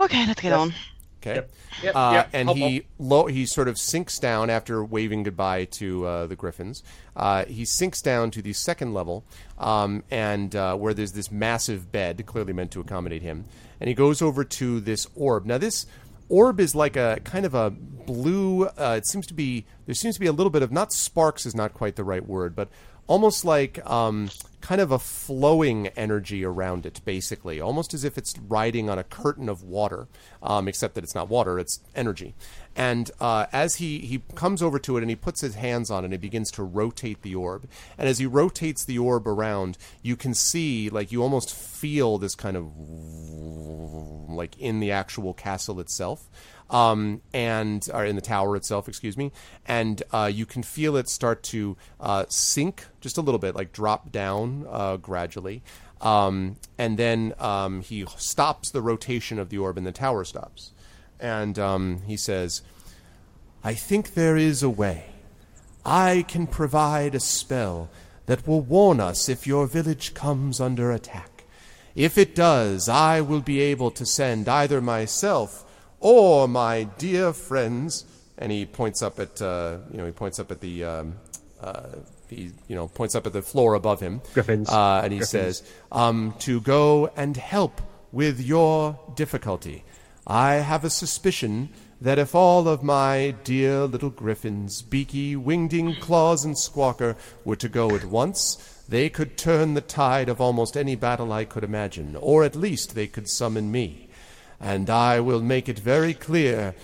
[0.00, 0.72] Okay, let's get on.
[1.26, 1.34] Okay.
[1.36, 1.50] Yep.
[1.82, 6.06] Yep, Uh, yep, and he lo- he sort of sinks down after waving goodbye to
[6.06, 6.82] uh, the Griffins.
[7.16, 9.24] Uh, he sinks down to the second level,
[9.58, 13.44] um, and uh, where there's this massive bed, clearly meant to accommodate him.
[13.80, 15.46] And he goes over to this orb.
[15.46, 15.86] Now this
[16.28, 18.66] orb is like a kind of a blue.
[18.66, 21.46] Uh, it seems to be there seems to be a little bit of not sparks
[21.46, 22.68] is not quite the right word, but
[23.06, 28.34] almost like um, kind of a flowing energy around it, basically, almost as if it's
[28.38, 30.08] riding on a curtain of water,
[30.42, 32.34] um, except that it's not water; it's energy.
[32.74, 36.02] And uh, as he he comes over to it and he puts his hands on
[36.02, 37.68] it, and he begins to rotate the orb.
[37.98, 42.34] And as he rotates the orb around, you can see, like, you almost feel this
[42.34, 42.72] kind of
[44.34, 46.28] like in the actual castle itself
[46.74, 49.30] um, and in the tower itself, excuse me,
[49.64, 53.72] and uh, you can feel it start to uh, sink just a little bit, like
[53.72, 55.62] drop down uh, gradually,
[56.00, 60.72] um, and then um, he stops the rotation of the orb, and the tower stops,
[61.20, 62.62] and um, he says,
[63.62, 65.10] "I think there is a way.
[65.86, 67.88] I can provide a spell
[68.26, 71.44] that will warn us if your village comes under attack."
[71.94, 75.63] If it does, I will be able to send either myself
[76.04, 78.04] or my dear friends.
[78.36, 81.14] And he points up at, uh, you know, he points up at the, um,
[81.60, 81.86] uh,
[82.28, 84.20] he, you know, points up at the floor above him.
[84.34, 84.68] Griffins.
[84.68, 85.58] Uh, and he Griffins.
[85.58, 87.80] says, um, to go and help
[88.12, 89.84] with your difficulty.
[90.26, 96.44] I have a suspicion that if all of my dear little griffins, Beaky, Wingding, Claws,
[96.44, 100.96] and Squawker, were to go at once, they could turn the tide of almost any
[100.96, 104.03] battle I could imagine, or at least they could summon me.
[104.60, 106.74] And I will make it very clear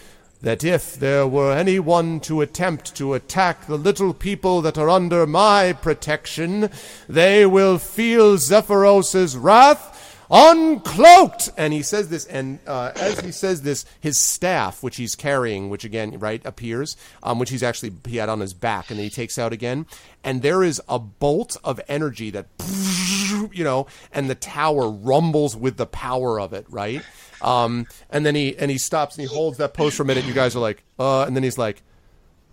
[0.43, 5.27] that if there were anyone to attempt to attack the little people that are under
[5.27, 6.71] my protection,
[7.09, 9.99] they will feel Zephyros's wrath
[10.31, 11.51] uncloaked.
[11.57, 15.69] And he says this and uh, as he says this his staff which he's carrying
[15.71, 19.05] which again right appears um, which he's actually he had on his back and then
[19.05, 19.87] he takes out again.
[20.23, 22.47] And there is a bolt of energy that
[23.53, 27.03] you know and the tower rumbles with the power of it right
[27.43, 30.25] um, and then he and he stops and he holds that pose for a minute
[30.25, 31.83] you guys are like uh and then he's like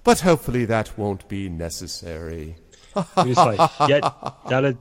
[0.04, 2.56] but hopefully that won't be necessary
[3.23, 4.00] He was like, yeah,
[4.50, 4.78] that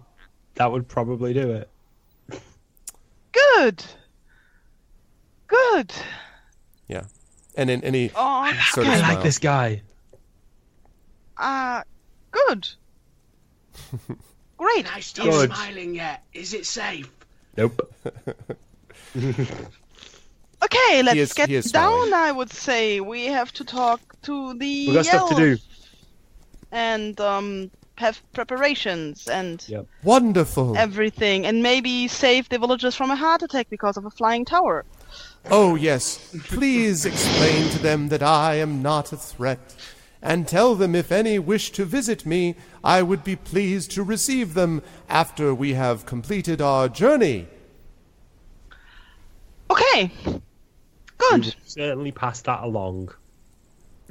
[0.54, 1.68] that would probably do it.
[3.32, 3.84] Good.
[5.48, 5.92] Good.
[6.88, 7.04] yeah
[7.56, 9.14] and then and he Oh, Sort of I smile.
[9.14, 9.82] like this guy.
[11.36, 11.82] uh,
[12.30, 12.68] good.
[14.56, 14.94] Great.
[14.96, 15.50] I still Good.
[15.52, 16.24] smiling yet.
[16.32, 17.10] Is it safe?
[17.56, 17.92] Nope.
[20.62, 21.62] Okay, let's is- get down.
[21.62, 22.12] smiling.
[22.14, 25.58] I would say we have to talk to the We got stuff to do.
[26.72, 29.86] and um have preparations and Yep.
[30.02, 34.44] wonderful everything, and maybe save the villagers from a heart attack because of a flying
[34.44, 34.84] tower.
[35.50, 36.18] Oh, yes.
[36.44, 39.74] Please explain to them that I am not a threat.
[40.20, 44.52] And tell them if any wish to visit me, I would be pleased to receive
[44.54, 47.46] them after we have completed our journey.
[49.70, 50.10] Okay.
[51.32, 51.54] Good.
[51.64, 53.10] Certainly pass that along.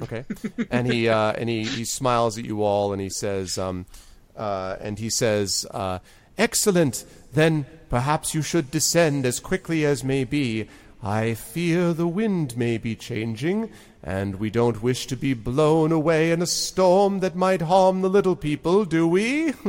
[0.00, 0.24] Okay.
[0.70, 3.86] and he uh, and he, he smiles at you all and he says um,
[4.36, 5.98] uh, and he says uh,
[6.36, 10.68] excellent then perhaps you should descend as quickly as may be
[11.02, 13.70] I fear the wind may be changing
[14.02, 18.10] and we don't wish to be blown away in a storm that might harm the
[18.10, 19.54] little people do we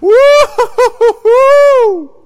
[0.00, 2.21] Woo!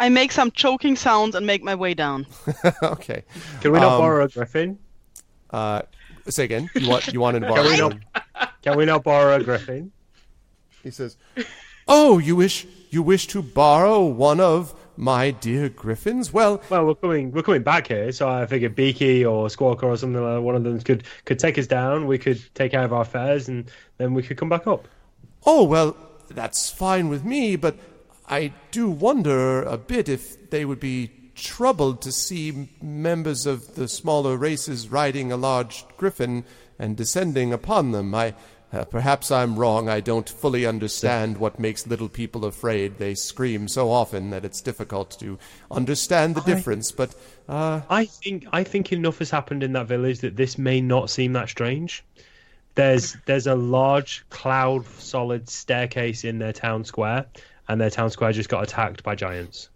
[0.00, 2.26] I make some choking sounds and make my way down.
[2.82, 3.22] okay
[3.60, 4.78] Can we not Um, borrow a griffin?
[5.50, 5.82] uh,
[6.28, 7.88] say again you want you want to Can we borrow
[8.34, 8.52] not?
[8.62, 9.92] Can we not borrow a griffin?
[10.82, 11.16] He says,
[11.86, 16.32] Oh, you wish you wish to borrow one of my dear griffins?
[16.32, 17.32] Well, Well, we're coming.
[17.32, 20.56] We're coming back here, so I figured Beaky or Squawker or something like that, one
[20.56, 22.06] of them could could take us down.
[22.06, 24.88] We could take care of our affairs, and then we could come back up.
[25.46, 25.96] oh well,
[26.28, 27.76] that's fine with me, but
[28.30, 33.88] I do wonder a bit if they would be troubled to see members of the
[33.88, 36.44] smaller races riding a large griffin
[36.78, 38.14] and descending upon them.
[38.14, 38.34] I
[38.72, 39.88] uh, perhaps I'm wrong.
[39.88, 42.98] I don't fully understand what makes little people afraid.
[42.98, 45.40] They scream so often that it's difficult to
[45.72, 46.92] understand the difference.
[46.92, 47.14] But
[47.48, 51.10] uh, I think I think enough has happened in that village that this may not
[51.10, 52.04] seem that strange.
[52.76, 57.26] There's there's a large cloud solid staircase in their town square,
[57.70, 59.68] and their town square just got attacked by giants.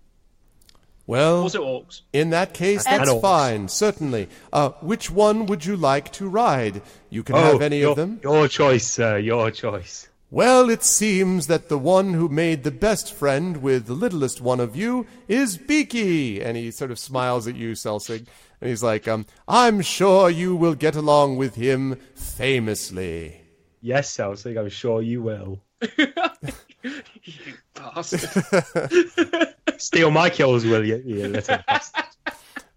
[1.07, 2.01] well, Also orcs.
[2.13, 3.23] In that case, And that's orcs.
[3.23, 4.29] fine, certainly.
[4.53, 6.83] Uh, which one would you like to ride?
[7.11, 8.21] You can have any Oh, your, of them.
[8.23, 9.19] Your choice, sir.
[9.19, 10.09] Your choice.
[10.31, 14.59] Well, it seems that the one who made the best friend with the littlest one
[14.59, 16.41] of you is Beaky.
[16.43, 18.27] And he sort of smiles at you, Selsig.
[18.61, 23.43] And he's like, um, I'm sure you will get along with him famously.
[23.81, 24.59] Yes, Selsig.
[24.59, 25.61] I'm sure you will.
[26.85, 29.55] You bastard.
[29.79, 31.03] Steal my kills, will you?
[31.05, 32.05] You little bastard.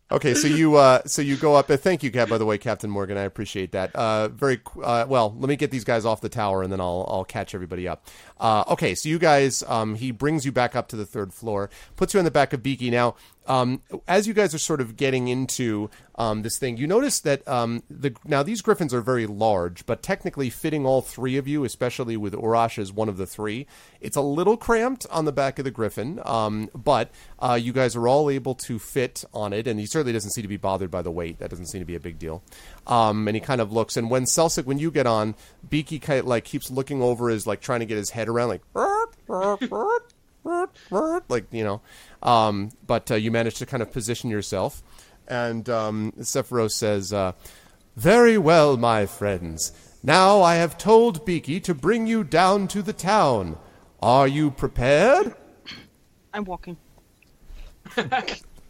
[0.10, 1.70] Okay, so you uh, so you go up.
[1.70, 2.30] Uh, thank you, Cap.
[2.30, 3.94] By the way, Captain Morgan, I appreciate that.
[3.94, 5.36] Uh, very uh, well.
[5.38, 8.08] Let me get these guys off the tower, and then I'll I'll catch everybody up.
[8.40, 11.70] Uh, okay, so you guys, um, he brings you back up to the third floor,
[11.98, 12.90] puts you on the back of Beaky.
[12.90, 13.16] Now,
[13.48, 17.48] um, as you guys are sort of getting into um, this thing, you notice that
[17.48, 21.64] um, the now these griffins are very large, but technically fitting all three of you,
[21.64, 23.68] especially with Urash as one of the three,
[24.02, 26.20] it's a little cramped on the back of the griffin.
[26.26, 30.14] Um, but uh, you guys are all able to fit on it, and he certainly
[30.14, 31.40] doesn't seem to be bothered by the weight.
[31.40, 32.44] That doesn't seem to be a big deal.
[32.86, 35.36] Um, and he kind of looks, and when Selsig, when you get on,
[35.70, 38.50] Beaky kind of like keeps looking over, is like trying to get his head around,
[38.50, 38.62] like
[41.30, 41.82] like you know.
[42.24, 44.84] Um, but uh, you manage to kind of position yourself,
[45.28, 47.34] and um, Sephiroth says, uh,
[47.96, 49.72] "Very well, my friends.
[50.04, 53.58] Now I have told Beaky to bring you down to the town.
[54.02, 55.36] Are you prepared?
[56.34, 56.78] I'm walking.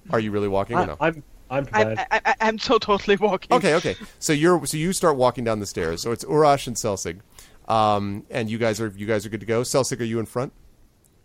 [0.10, 0.98] Are you really walking or no?
[1.00, 2.08] I'm I'm I, prepared.
[2.12, 3.56] I, I, I'm so totally walking.
[3.56, 3.96] Okay, okay.
[4.20, 6.02] So you're so you start walking down the stairs.
[6.02, 7.20] So it's Urash and Selsig,
[7.68, 9.62] um, and you guys are you guys are good to go.
[9.62, 10.54] Selsig, are you in front?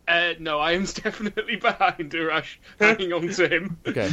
[0.09, 3.79] Uh, no, I am definitely behind Urash, hanging on to him.
[3.87, 4.11] Okay.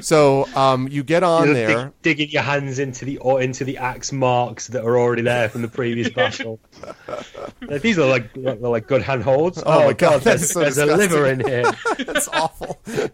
[0.00, 1.84] So um, you get on You're there.
[1.84, 5.48] dig- digging your hands into the or into the axe marks that are already there
[5.48, 6.60] from the previous battle.
[7.60, 9.62] Like, These are like they're like good handholds.
[9.66, 11.70] Oh my God, there's, so there's a liver in here.
[11.98, 12.80] That's awful.
[12.86, 13.10] I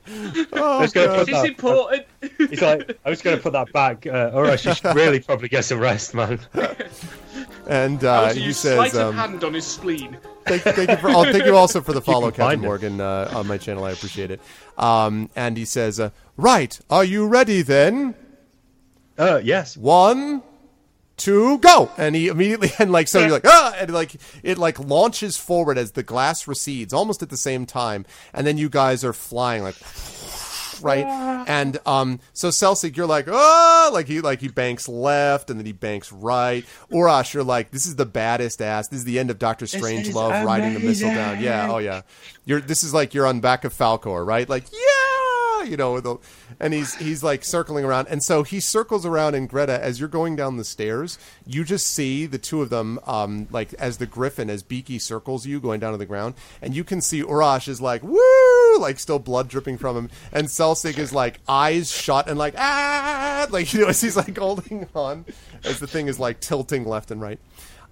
[0.52, 1.16] Oh, was gonna God.
[1.18, 2.06] put This is important.
[2.38, 5.20] He's like, I was going to put that back, uh, or else you should really
[5.20, 6.40] probably get some rest, man.
[7.68, 10.16] And I uh, was he use says, sleight of um, hand on his spleen.
[10.46, 12.60] thank, thank you for, oh, thank you also for the follow, Captain.
[12.60, 13.84] Morgan, uh, on my channel.
[13.84, 14.40] I appreciate it.
[14.78, 18.14] Um, and he says, uh, right, are you ready then?
[19.18, 19.76] Uh, yes.
[19.76, 20.42] One,
[21.18, 21.90] two, go!
[21.98, 23.74] And he immediately, and like, so you're like, ah!
[23.78, 28.06] And like, it like launches forward as the glass recedes, almost at the same time.
[28.32, 29.76] And then you guys are flying like,
[30.80, 31.04] right?
[31.48, 35.66] And um, so Selsig, you're like, oh, like he like he banks left and then
[35.66, 36.64] he banks right.
[36.90, 38.88] Urash, you're like, this is the baddest ass.
[38.88, 41.40] This is the end of Doctor Strangelove riding the missile down.
[41.42, 42.02] Yeah, oh yeah.
[42.44, 44.48] You're this is like you're on back of Falkor, right?
[44.48, 46.16] Like, yeah, you know, the,
[46.60, 49.34] and he's he's like circling around, and so he circles around.
[49.34, 52.98] And Greta, as you're going down the stairs, you just see the two of them,
[53.06, 56.74] um, like as the Griffin, as Beaky circles you going down to the ground, and
[56.74, 58.18] you can see Urash is like, woo,
[58.78, 63.46] like still blood dripping from him, and Selsig is like eyes shut and like ah,
[63.50, 65.24] like you know, as he's like holding on,
[65.64, 67.38] as the thing is like tilting left and right.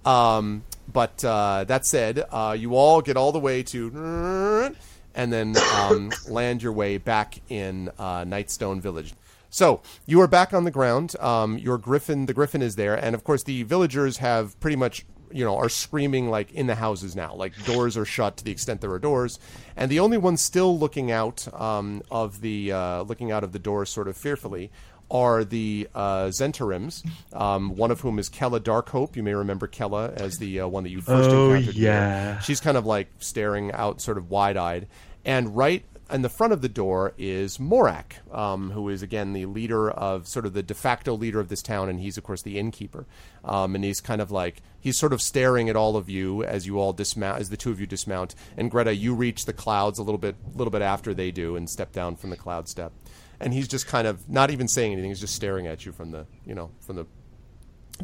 [0.05, 4.73] Um, but uh, that said, uh, you all get all the way to
[5.17, 9.13] and then um, land your way back in uh, Nightstone Village.
[9.49, 11.15] So you are back on the ground.
[11.19, 15.05] Um, your griffin, the griffin, is there, and of course the villagers have pretty much,
[15.31, 17.33] you know, are screaming like in the houses now.
[17.35, 19.39] Like doors are shut to the extent there are doors,
[19.75, 23.59] and the only ones still looking out um, of the uh, looking out of the
[23.59, 24.71] doors, sort of fearfully,
[25.09, 29.15] are the uh, Zhentarims, um, one of whom is Kella Darkhope.
[29.15, 31.75] You may remember Kella as the uh, one that you first Oh, encountered.
[31.75, 31.83] here.
[31.85, 32.39] yeah.
[32.39, 34.87] She's kind of like staring out, sort of wide eyed.
[35.23, 39.45] And right in the front of the door is Morak, um, who is, again, the
[39.45, 41.89] leader of sort of the de facto leader of this town.
[41.89, 43.05] And he's, of course, the innkeeper.
[43.43, 46.65] Um, and he's kind of like, he's sort of staring at all of you as
[46.65, 48.35] you all dismount, as the two of you dismount.
[48.55, 51.69] And Greta, you reach the clouds a little bit, little bit after they do and
[51.69, 52.93] step down from the cloud step.
[53.39, 55.11] And he's just kind of not even saying anything.
[55.11, 57.05] He's just staring at you from the, you know, from the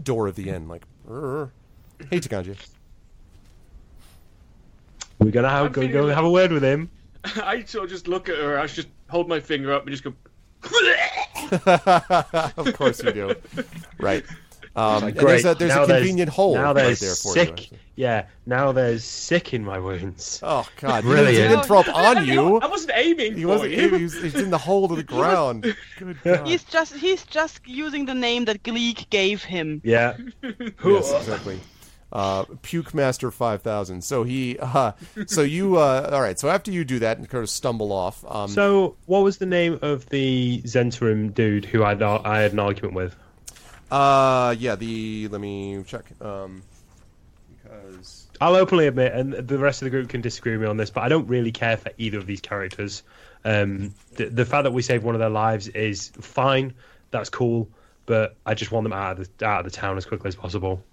[0.01, 1.49] door of the inn, like, "Rrr."
[2.10, 2.56] hey, Takanji.
[5.20, 6.89] We're gonna have, go, feeling go have a word with him.
[7.43, 8.59] I sort of just look at her.
[8.59, 10.13] I just hold my finger up and just go.
[12.57, 13.36] of course you do.
[13.99, 14.24] Right.
[14.76, 15.43] Um, and Great.
[15.43, 17.71] there's a, there's now a convenient hole Now right there's there for sick.
[17.71, 17.78] you.
[17.95, 18.26] Yeah.
[18.47, 20.39] Now there's sick in my wounds.
[20.41, 21.03] Oh God!
[21.03, 21.30] Brilliant.
[21.30, 22.57] He didn't throw up on you.
[22.59, 23.71] I wasn't aiming He wasn't.
[23.74, 23.95] you.
[23.95, 25.76] He was, he in the hole of the ground.
[25.99, 26.47] Good God.
[26.47, 29.80] He's just he's just using the name that Gleek gave him.
[29.84, 30.17] Yeah.
[30.41, 31.59] Yes, exactly.
[32.14, 34.03] Uh, Puke Master five thousand.
[34.03, 34.57] So he.
[34.59, 34.91] Uh,
[35.26, 35.78] so you.
[35.78, 36.39] Uh, all right.
[36.39, 38.24] So after you do that and kind of stumble off.
[38.28, 42.53] Um, So, what was the name of the Zhentarim dude who I had, I had
[42.53, 43.16] an argument with?
[43.89, 44.76] Uh, yeah.
[44.76, 46.05] The let me check.
[46.22, 46.61] Um,
[47.64, 50.78] because I'll openly admit, and the rest of the group can disagree with me on
[50.78, 53.03] this, but I don't really care for either of these characters.
[53.45, 56.74] Um, the, the fact that we saved one of their lives is fine.
[57.11, 57.70] That's cool,
[58.05, 60.36] but I just want them out of the out of the town as quickly as
[60.36, 60.84] possible.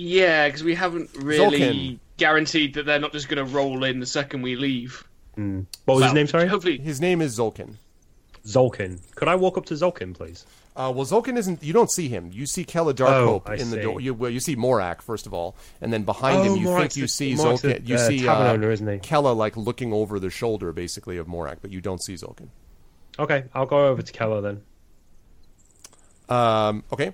[0.00, 1.98] Yeah, because we haven't really Zolkin.
[2.18, 5.02] guaranteed that they're not just going to roll in the second we leave.
[5.34, 6.26] What was his name?
[6.28, 7.74] Sorry, Hopefully, his name is Zolkin.
[8.46, 9.00] Zolkin.
[9.16, 10.46] Could I walk up to Zolkin, please?
[10.76, 11.62] Uh, well, Zolkin isn't.
[11.64, 12.30] You don't see him.
[12.32, 14.00] You see Kella Oh, Darkhope I in the door.
[14.00, 16.80] You, well, you see Morak first of all, and then behind him, Oh, you Morak's
[16.94, 17.88] think you the- see Morak's the, Zolkin.
[17.88, 18.98] You uh, see uh, owner, isn't he?
[19.00, 22.48] Kella like looking over the shoulder, basically, of Morak, but you don't see Zolkin.
[23.18, 24.62] Okay, I'll go over to Kella then.
[26.28, 27.12] Um, okay.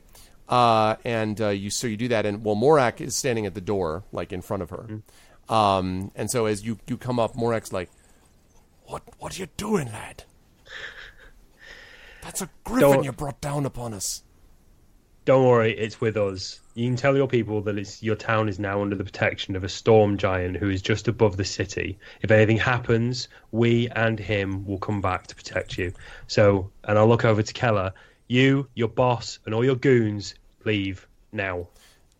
[0.48, 3.60] Uh, and uh, you so you do that, and well, Morak is standing at the
[3.60, 5.00] door, like in front of her.
[5.48, 7.90] Um, and so as you you come up, Morak's like,
[8.86, 10.24] "What what are you doing, lad?
[12.22, 14.22] That's a griffin Don't- you brought down upon us."
[15.24, 16.60] Don't worry, it's with us.
[16.74, 19.64] You can tell your people that it's, your town is now under the protection of
[19.64, 21.98] a storm giant who is just above the city.
[22.20, 25.94] If anything happens, we and him will come back to protect you.
[26.26, 27.94] So, and I'll look over to Kella.
[28.28, 31.68] You, your boss, and all your goons leave now.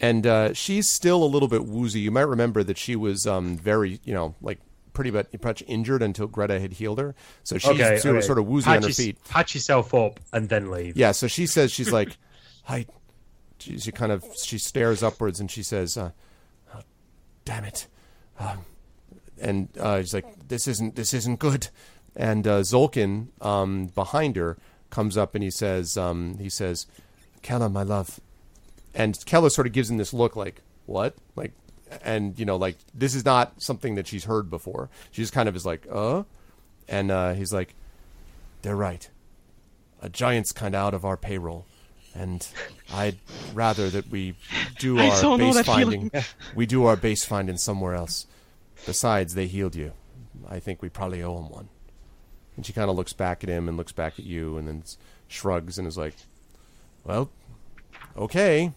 [0.01, 2.01] and uh, she's still a little bit woozy.
[2.01, 4.59] You might remember that she was um, very, you know, like
[4.93, 7.15] pretty much, injured until Greta had healed her.
[7.43, 8.27] So she's Okay, sort, of, okay.
[8.27, 9.25] sort of woozy patch on her feet.
[9.29, 10.97] Patch yourself up and then leave.
[10.97, 11.13] Yeah.
[11.13, 12.17] So she says she's like,
[12.69, 12.87] I.
[13.61, 16.11] She, she kind of she stares upwards and she says, uh,
[16.75, 16.81] oh,
[17.45, 17.87] "Damn it,"
[18.39, 18.59] um,
[19.41, 21.69] and uh, she's like, "This isn't this isn't good."
[22.17, 24.59] And uh, Zolkin um, behind her
[24.95, 26.86] comes up and he says, um, "He says,
[27.42, 28.20] Kella, my love."
[28.95, 31.14] and Kella sort of gives him this look like what?
[31.36, 31.53] Like
[32.03, 34.88] and you know like this is not something that she's heard before.
[35.11, 36.22] She just kind of is like uh?
[36.88, 37.74] And uh he's like
[38.62, 39.09] they're right.
[40.01, 41.66] A giant's kind of out of our payroll.
[42.16, 42.47] And
[42.92, 43.18] i'd
[43.55, 44.36] rather that we
[44.78, 46.24] do our base finding feeling.
[46.55, 48.26] we do our base finding somewhere else.
[48.86, 49.92] Besides they healed you.
[50.49, 51.68] I think we probably owe them one
[52.57, 54.83] and she kind of looks back at him and looks back at you and then
[55.29, 56.15] shrugs and is like
[57.05, 57.31] well
[58.17, 58.73] okay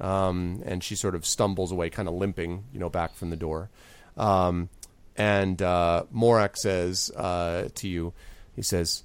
[0.00, 3.36] um, and she sort of stumbles away, kind of limping, you know, back from the
[3.36, 3.70] door.
[4.16, 4.68] Um,
[5.16, 8.12] and uh, Morak says uh, to you,
[8.54, 9.04] he says,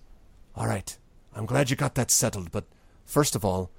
[0.55, 0.97] "All right,
[1.35, 2.65] I'm glad you got that settled, but
[3.05, 3.71] first of all,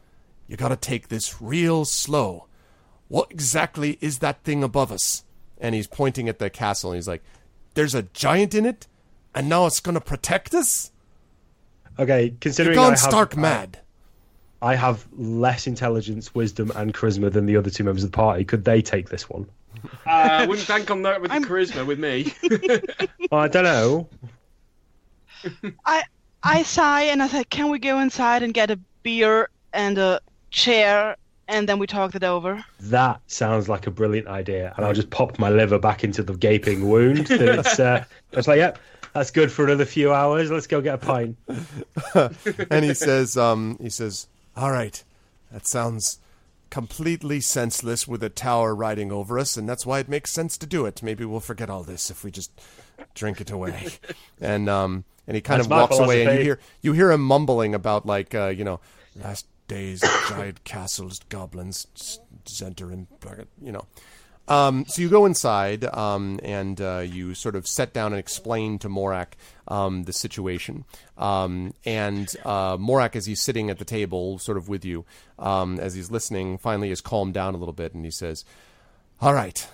[0.49, 2.47] you got to take this real slow.
[3.09, 5.25] What exactly is that thing above us?"
[5.59, 7.23] And he's pointing at the castle, and he's like,
[7.75, 8.87] "There's a giant in it,
[9.35, 10.91] and now it's going to protect us.
[11.99, 13.79] Okay, considering You're gone I have, stark mad."
[14.63, 18.45] I have less intelligence, wisdom, and charisma than the other two members of the party.
[18.45, 19.47] Could they take this one?
[20.07, 22.33] uh, I wouldn't bank on that with the I'm- charisma with me.
[23.31, 24.09] Well, I don't know.
[25.85, 26.05] I
[26.43, 30.21] I sigh and I say, "Can we go inside and get a beer and a
[30.51, 31.17] chair,
[31.49, 35.11] and then we talk it over?" That sounds like a brilliant idea, and I'll just
[35.11, 37.27] pop my liver back into the gaping wound.
[37.27, 38.79] That it's, uh, it's like, yep,
[39.13, 40.51] that's good for another few hours.
[40.51, 41.37] Let's go get a pint.
[42.71, 45.03] and he says, um, he says, "All right,
[45.51, 46.19] that sounds
[46.71, 50.67] completely senseless with a tower riding over us, and that's why it makes sense to
[50.67, 51.03] do it.
[51.03, 52.51] Maybe we'll forget all this if we just
[53.15, 53.89] drink it away."
[54.41, 57.23] and um, and he kind That's of walks away, and you hear you hear him
[57.23, 58.81] mumbling about like uh, you know,
[59.17, 63.07] last days, giant castles, goblins, center and
[63.63, 63.87] you know.
[64.53, 68.79] Um, so you go inside um, and uh, you sort of set down and explain
[68.81, 69.29] to Morak
[69.67, 70.85] um, the situation.
[71.17, 75.07] Um, and uh, Morak, as he's sitting at the table, sort of with you,
[75.39, 78.45] um, as he's listening, finally is calmed down a little bit, and he says,
[79.23, 79.67] "All right,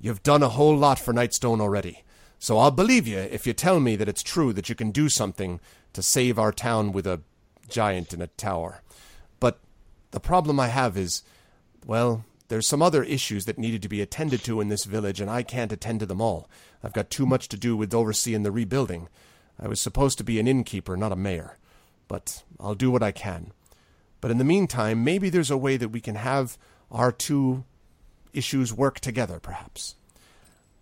[0.00, 2.04] you've done a whole lot for Nightstone already,
[2.38, 5.08] so I'll believe you if you tell me that it's true that you can do
[5.08, 5.58] something
[5.92, 7.22] to save our town with a
[7.68, 8.80] giant in a tower.
[9.40, 9.58] But
[10.12, 11.24] the problem I have is,
[11.84, 15.30] well." There's some other issues that needed to be attended to in this village, and
[15.30, 16.48] I can't attend to them all.
[16.82, 19.08] I've got too much to do with overseeing the rebuilding.
[19.58, 21.56] I was supposed to be an innkeeper, not a mayor.
[22.06, 23.52] But I'll do what I can.
[24.20, 26.58] But in the meantime, maybe there's a way that we can have
[26.90, 27.64] our two
[28.32, 29.96] issues work together, perhaps.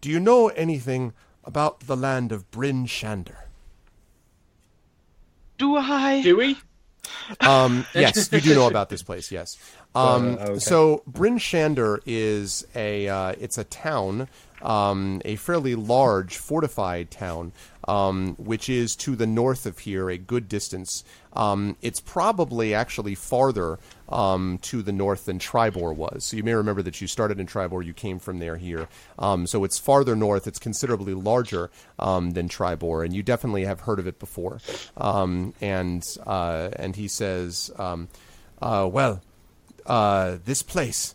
[0.01, 1.13] do you know anything
[1.45, 3.45] about the land of Bryn Shander?
[5.59, 6.23] Do I?
[6.23, 6.57] Do we?
[7.41, 9.31] Um, yes, you do know about this place.
[9.33, 9.59] Yes.
[9.95, 10.59] Um, Uh, okay.
[10.59, 14.29] So Bryn Shander is a uh, it's a town,
[14.61, 17.53] um, a fairly large fortified town,
[17.89, 21.05] um, which is to the north of here, a good distance.
[21.33, 23.79] Um, it's probably actually farther
[24.13, 26.25] um, to the north than Triboar was.
[26.25, 28.89] So you may remember that you started in Triboar, you came from there here.
[29.19, 30.47] Um, so it's farther north.
[30.47, 34.61] It's considerably larger um, than Triboar, and you definitely have heard of it before.
[34.97, 38.09] Um, and uh, and he says, um,
[38.61, 39.23] uh, well,
[39.87, 41.15] uh, this place,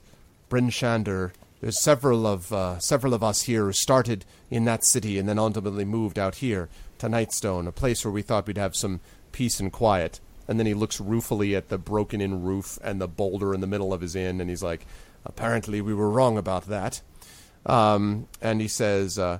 [0.50, 1.32] Bryn Shander.
[1.60, 5.40] There's several of uh, several of us here who started in that city and then
[5.40, 6.70] ultimately moved out here
[7.00, 9.00] to Nightstone, a place where we thought we'd have some
[9.32, 10.20] peace and quiet.
[10.48, 13.94] And then he looks ruefully at the broken-in roof and the boulder in the middle
[13.94, 14.86] of his inn, and he's like,
[15.26, 17.02] "Apparently, we were wrong about that."
[17.66, 19.40] Um, and he says, uh,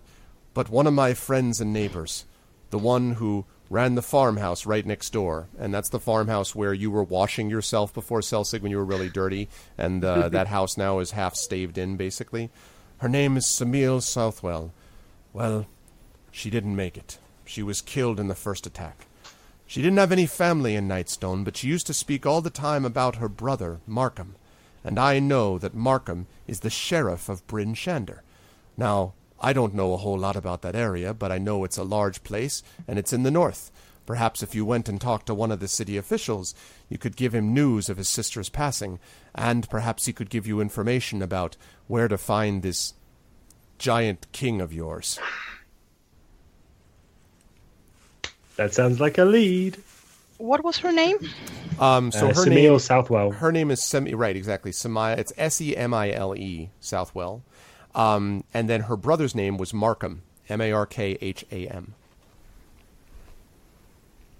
[0.54, 2.26] "But one of my friends and neighbors,
[2.72, 6.90] the one who ran the farmhouse right next door, and that's the farmhouse where you
[6.90, 11.00] were washing yourself before Selsig when you were really dirty, and uh, that house now
[11.00, 12.50] is half staved in, basically.
[13.00, 14.74] Her name is Semile Southwell.
[15.34, 15.68] Well,
[16.32, 17.18] she didn't make it.
[17.46, 19.06] She was killed in the first attack.
[19.68, 22.86] She didn't have any family in Nightstone, but she used to speak all the time
[22.86, 24.36] about her brother, Markham,
[24.82, 28.22] and I know that Markham is the sheriff of Bryn Shander.
[28.78, 31.84] Now, I don't know a whole lot about that area, but I know it's a
[31.84, 33.70] large place, and it's in the north.
[34.06, 36.56] Perhaps if you went and talked to one of the city officials,
[36.88, 39.00] you could give him news of his sister's passing,
[39.36, 41.58] and perhaps he could give you information about
[41.88, 42.94] where to find this
[43.78, 45.20] giant king of yours.
[48.58, 49.78] That sounds like a lead.
[50.38, 51.18] What was her name?
[51.80, 53.32] Um, so Uh, her Semile name, Southwell.
[53.32, 54.14] her name is Semi.
[54.14, 54.72] Right, exactly.
[54.72, 55.18] Semia.
[55.18, 57.42] It's S E M I L E Southwell,
[57.96, 60.22] um, and then her brother's name was Markham.
[60.50, 61.94] M A R K H A M.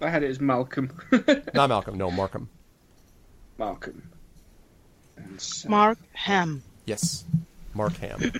[0.00, 0.90] I had it as Malcolm.
[1.54, 1.98] Not Malcolm.
[1.98, 2.48] No, Markham.
[3.58, 4.10] Malcolm.
[5.16, 6.62] And Mark Ham.
[6.86, 7.24] Yes,
[7.74, 8.32] Mark Ham.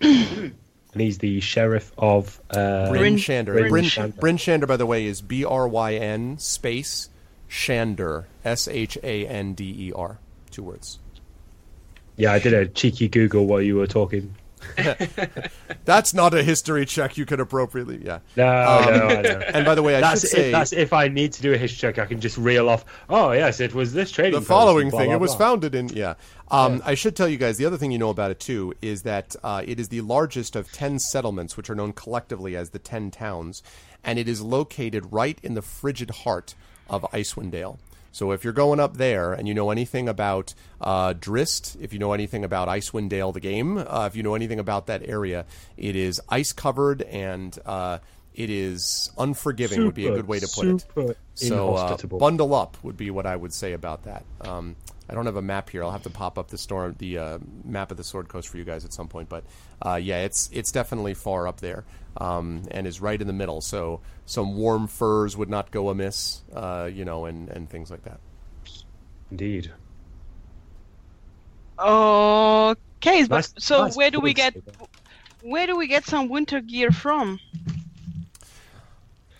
[0.98, 3.52] and he's the sheriff of uh, Bryn Bryn- Shander.
[3.52, 4.16] Bryn Bryn, Shander.
[4.16, 7.08] Bryn Shander, by the way, is B R Y N space
[7.48, 8.24] Shander.
[8.44, 10.18] S H A N D E R.
[10.50, 10.98] Two words.
[12.16, 14.34] Yeah, I did a cheeky Google while you were talking.
[15.84, 18.00] That's not a history check you can appropriately.
[18.04, 18.18] Yeah.
[18.36, 19.40] No, Um, no, know.
[19.54, 21.52] And by the way, I That's should say if, that's if I need to do
[21.54, 22.84] a history check, I can just reel off.
[23.08, 24.38] Oh yes, it was this trading.
[24.38, 25.08] the following blah, thing.
[25.08, 26.14] blah, it was blah." founded in yeah.
[26.50, 29.02] Um, I should tell you guys the other thing you know about it too is
[29.02, 32.78] that uh, it is the largest of ten settlements, which are known collectively as the
[32.78, 33.62] Ten Towns,
[34.02, 36.54] and it is located right in the frigid heart
[36.88, 37.78] of Icewind Dale.
[38.12, 41.98] So if you're going up there and you know anything about uh, Drizzt, if you
[41.98, 45.44] know anything about Icewind Dale, the game, uh, if you know anything about that area,
[45.76, 47.98] it is ice covered and uh,
[48.34, 49.78] it is unforgiving.
[49.84, 50.86] would be a good way to put it.
[51.34, 54.24] So uh, bundle up would be what I would say about that.
[54.40, 54.76] Um,
[55.08, 55.82] I don't have a map here.
[55.82, 58.58] I'll have to pop up the storm, the uh, map of the Sword Coast for
[58.58, 59.28] you guys at some point.
[59.28, 59.44] But
[59.84, 61.84] uh, yeah, it's it's definitely far up there,
[62.18, 63.60] um, and is right in the middle.
[63.60, 68.02] So some warm furs would not go amiss, uh, you know, and, and things like
[68.04, 68.20] that.
[69.30, 69.72] Indeed.
[71.78, 74.56] Okay, but Nice- so nice where do we points.
[74.56, 74.76] get
[75.42, 77.38] where do we get some winter gear from?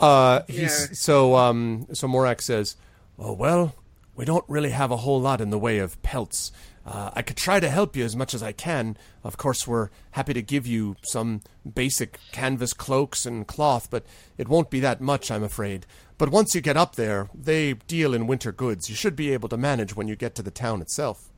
[0.00, 0.86] Uh, he's Yeah.
[0.92, 2.76] so um, so Morak says,
[3.18, 3.74] "Oh well,
[4.18, 6.50] we don't really have a whole lot in the way of pelts.
[6.84, 8.96] Uh, I could try to help you as much as I can.
[9.22, 11.42] Of course, we're happy to give you some
[11.72, 14.04] basic canvas cloaks and cloth, but
[14.36, 15.86] it won't be that much, I'm afraid.
[16.18, 18.90] But once you get up there, they deal in winter goods.
[18.90, 21.30] You should be able to manage when you get to the town itself."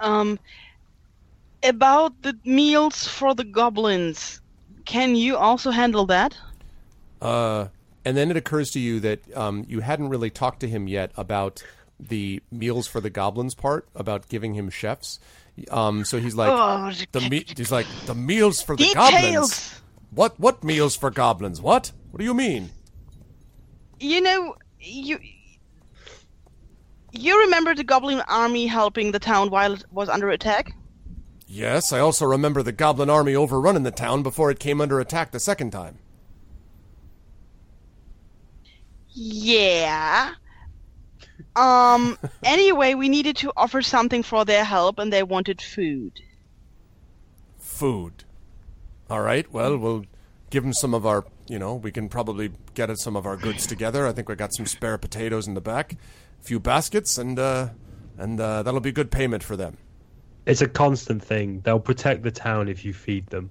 [0.00, 0.40] Um,
[1.62, 4.40] about the meals for the goblins,
[4.84, 6.36] can you also handle that?
[7.20, 7.68] Uh,
[8.04, 11.12] and then it occurs to you that um, you hadn't really talked to him yet
[11.16, 11.62] about
[12.00, 15.20] the meals for the goblins part, about giving him chefs.
[15.70, 19.80] Um, so he's like, Oh, the me- he's like the meals for the goblins.
[20.10, 21.60] What what meals for goblins?
[21.60, 21.92] What?
[22.10, 22.70] What do you mean?
[24.00, 25.18] You know, you
[27.12, 30.74] you remember the goblin army helping the town while it was under attack?
[31.46, 35.30] Yes, I also remember the goblin army overrunning the town before it came under attack
[35.32, 35.98] the second time.
[39.14, 40.34] Yeah.
[41.54, 42.18] Um.
[42.42, 46.20] anyway, we needed to offer something for their help, and they wanted food.
[47.58, 48.24] Food.
[49.10, 49.50] All right.
[49.52, 50.06] Well, we'll
[50.50, 51.24] give them some of our.
[51.48, 54.06] You know, we can probably get us some of our goods together.
[54.06, 55.94] I think we got some spare potatoes in the back,
[56.40, 57.70] a few baskets, and uh,
[58.16, 59.76] and uh, that'll be good payment for them.
[60.46, 61.60] It's a constant thing.
[61.60, 63.50] They'll protect the town if you feed them.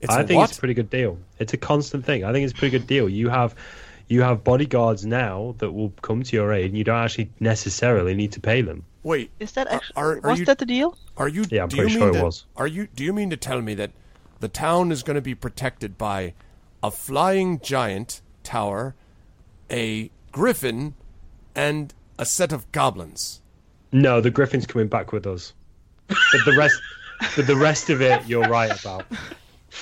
[0.00, 0.50] It's I a think what?
[0.50, 1.18] it's a pretty good deal.
[1.38, 2.24] It's a constant thing.
[2.24, 3.08] I think it's a pretty good deal.
[3.08, 3.54] You have
[4.08, 8.14] you have bodyguards now that will come to your aid, and you don't actually necessarily
[8.14, 8.84] need to pay them.
[9.02, 10.96] Wait, Is that actually are- are was you- that the deal?
[11.16, 11.44] are you?
[11.50, 12.44] Yeah, I'm pretty sure mean it to- was.
[12.56, 12.88] Are you?
[12.94, 13.90] Do you mean to tell me that
[14.40, 16.34] the town is going to be protected by
[16.82, 18.94] a flying giant tower,
[19.70, 20.94] a griffin,
[21.54, 23.40] and a set of goblins?
[23.92, 25.52] No, the Griffin's coming back with us.
[26.08, 26.80] But the rest,
[27.36, 29.06] but the rest of it, you're right about.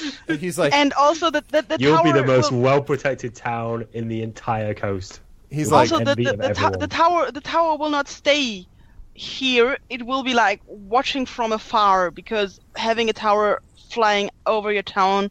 [0.28, 2.82] And he's like, And also the the, the You'll tower be the most will- well
[2.82, 5.20] protected town in the entire coast.
[5.50, 6.78] he's Well, like, also the the, the, to- everyone.
[6.78, 8.66] the tower the tower will not stay
[9.14, 9.76] here.
[9.90, 15.30] It will be like watching from afar because having a tower flying over your town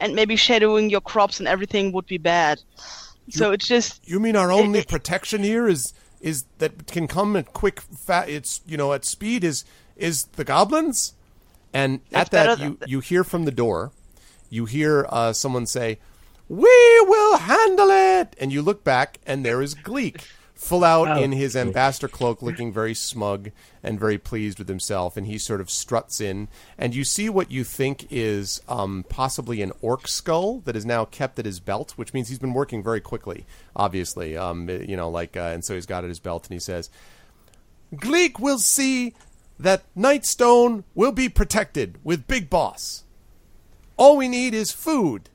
[0.00, 2.60] and maybe shadowing your crops and everything would be bad.
[3.30, 7.34] So it's just You mean our only it- protection here is is that can come
[7.36, 9.64] at quick fat it's you know at speed is
[9.96, 11.14] is the goblins?
[11.74, 13.92] And at that you than- you hear from the door,
[14.52, 15.98] you hear uh, someone say,
[16.48, 16.68] "We
[17.08, 20.26] will handle it." And you look back and there is Gleek.
[20.54, 23.50] Full out Oh, in his ambassador cloak, looking very smug
[23.82, 26.46] and very pleased with himself, and he sort of struts in,
[26.78, 31.04] and you see what you think is um, possibly an orc skull that is now
[31.04, 33.44] kept at his belt, which means he's been working very quickly,
[33.74, 34.36] obviously.
[34.36, 36.60] Um, you know, like, uh, and so he's got it at his belt, and he
[36.60, 36.90] says,
[37.96, 39.14] "Gleek will see
[39.58, 43.01] that Nightstone will be protected with Big Boss.
[43.96, 45.30] All we need is food,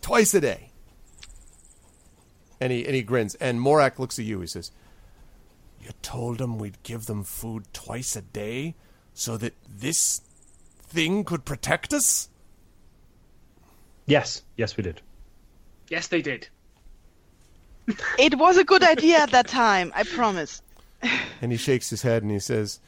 [0.00, 0.70] twice a day."
[2.60, 4.40] And he and he grins, and Morak looks at you.
[4.40, 4.70] He says,
[5.80, 8.74] "You told them we'd give them food twice a day,
[9.14, 10.22] so that this
[10.82, 12.28] thing could protect us."
[14.06, 15.00] Yes, yes, we did.
[15.88, 16.48] Yes, they did.
[18.18, 19.92] it was a good idea at that time.
[19.94, 20.62] I promise.
[21.42, 22.80] And he shakes his head and he says,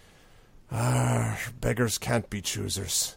[0.72, 3.16] "Ah, beggars can't be choosers.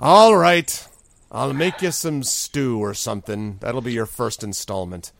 [0.00, 0.86] All right,
[1.30, 3.58] I'll make you some stew or something.
[3.60, 5.12] That'll be your first installment."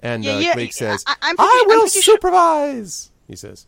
[0.00, 3.10] And Yeah, uh, yeah, Blake says, I- I'm "I pretty- I'm will pretty sure- supervise."
[3.28, 3.66] He says,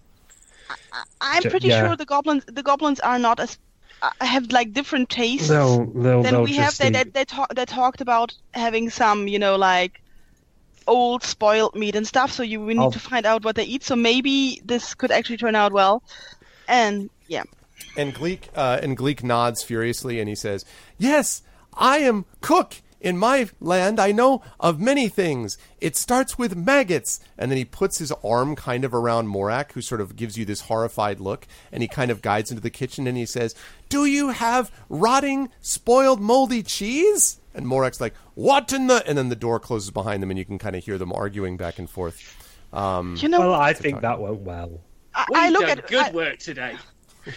[1.21, 1.87] I'm pretty yeah.
[1.87, 3.59] sure the goblins the goblins are not as
[4.03, 6.67] uh, have like different tastes They'll, they'll, than they'll we have.
[6.67, 10.01] just They, they, they, talk, they talked about having some, you know, like
[10.87, 12.33] old spoiled meat and stuff.
[12.33, 13.85] So you we need I'll- to find out what they eat.
[13.85, 16.03] So maybe this could actually turn out well.
[16.69, 17.45] And yeah,
[17.97, 20.65] And Gleek uh, and Gleek nods furiously, and he says,
[20.99, 21.43] "Yes,
[21.77, 22.77] I am cook.
[23.01, 25.59] In my land, I know of many things.
[25.79, 29.83] It starts with maggots." And then he puts his arm kind of around Morak, who
[29.83, 33.07] sort of gives you this horrified look, and he kind of guides into the kitchen,
[33.07, 33.55] and he says,
[33.91, 39.29] "Do you have rotting, spoiled, moldy cheese?" And Morak's like, "What in the?" And then
[39.29, 41.91] the door closes behind them, and you can kind of hear them arguing back and
[41.91, 42.35] forth.
[42.73, 44.81] Um, you know, Well, I think that went well.
[45.15, 46.77] I, We've I look at good I, work today.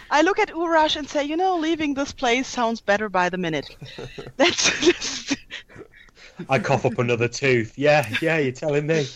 [0.09, 3.37] I look at Urash and say, you know, leaving this place sounds better by the
[3.37, 3.75] minute.
[4.37, 5.37] That's just.
[6.49, 7.77] I cough up another tooth.
[7.77, 9.07] Yeah, yeah, you're telling me.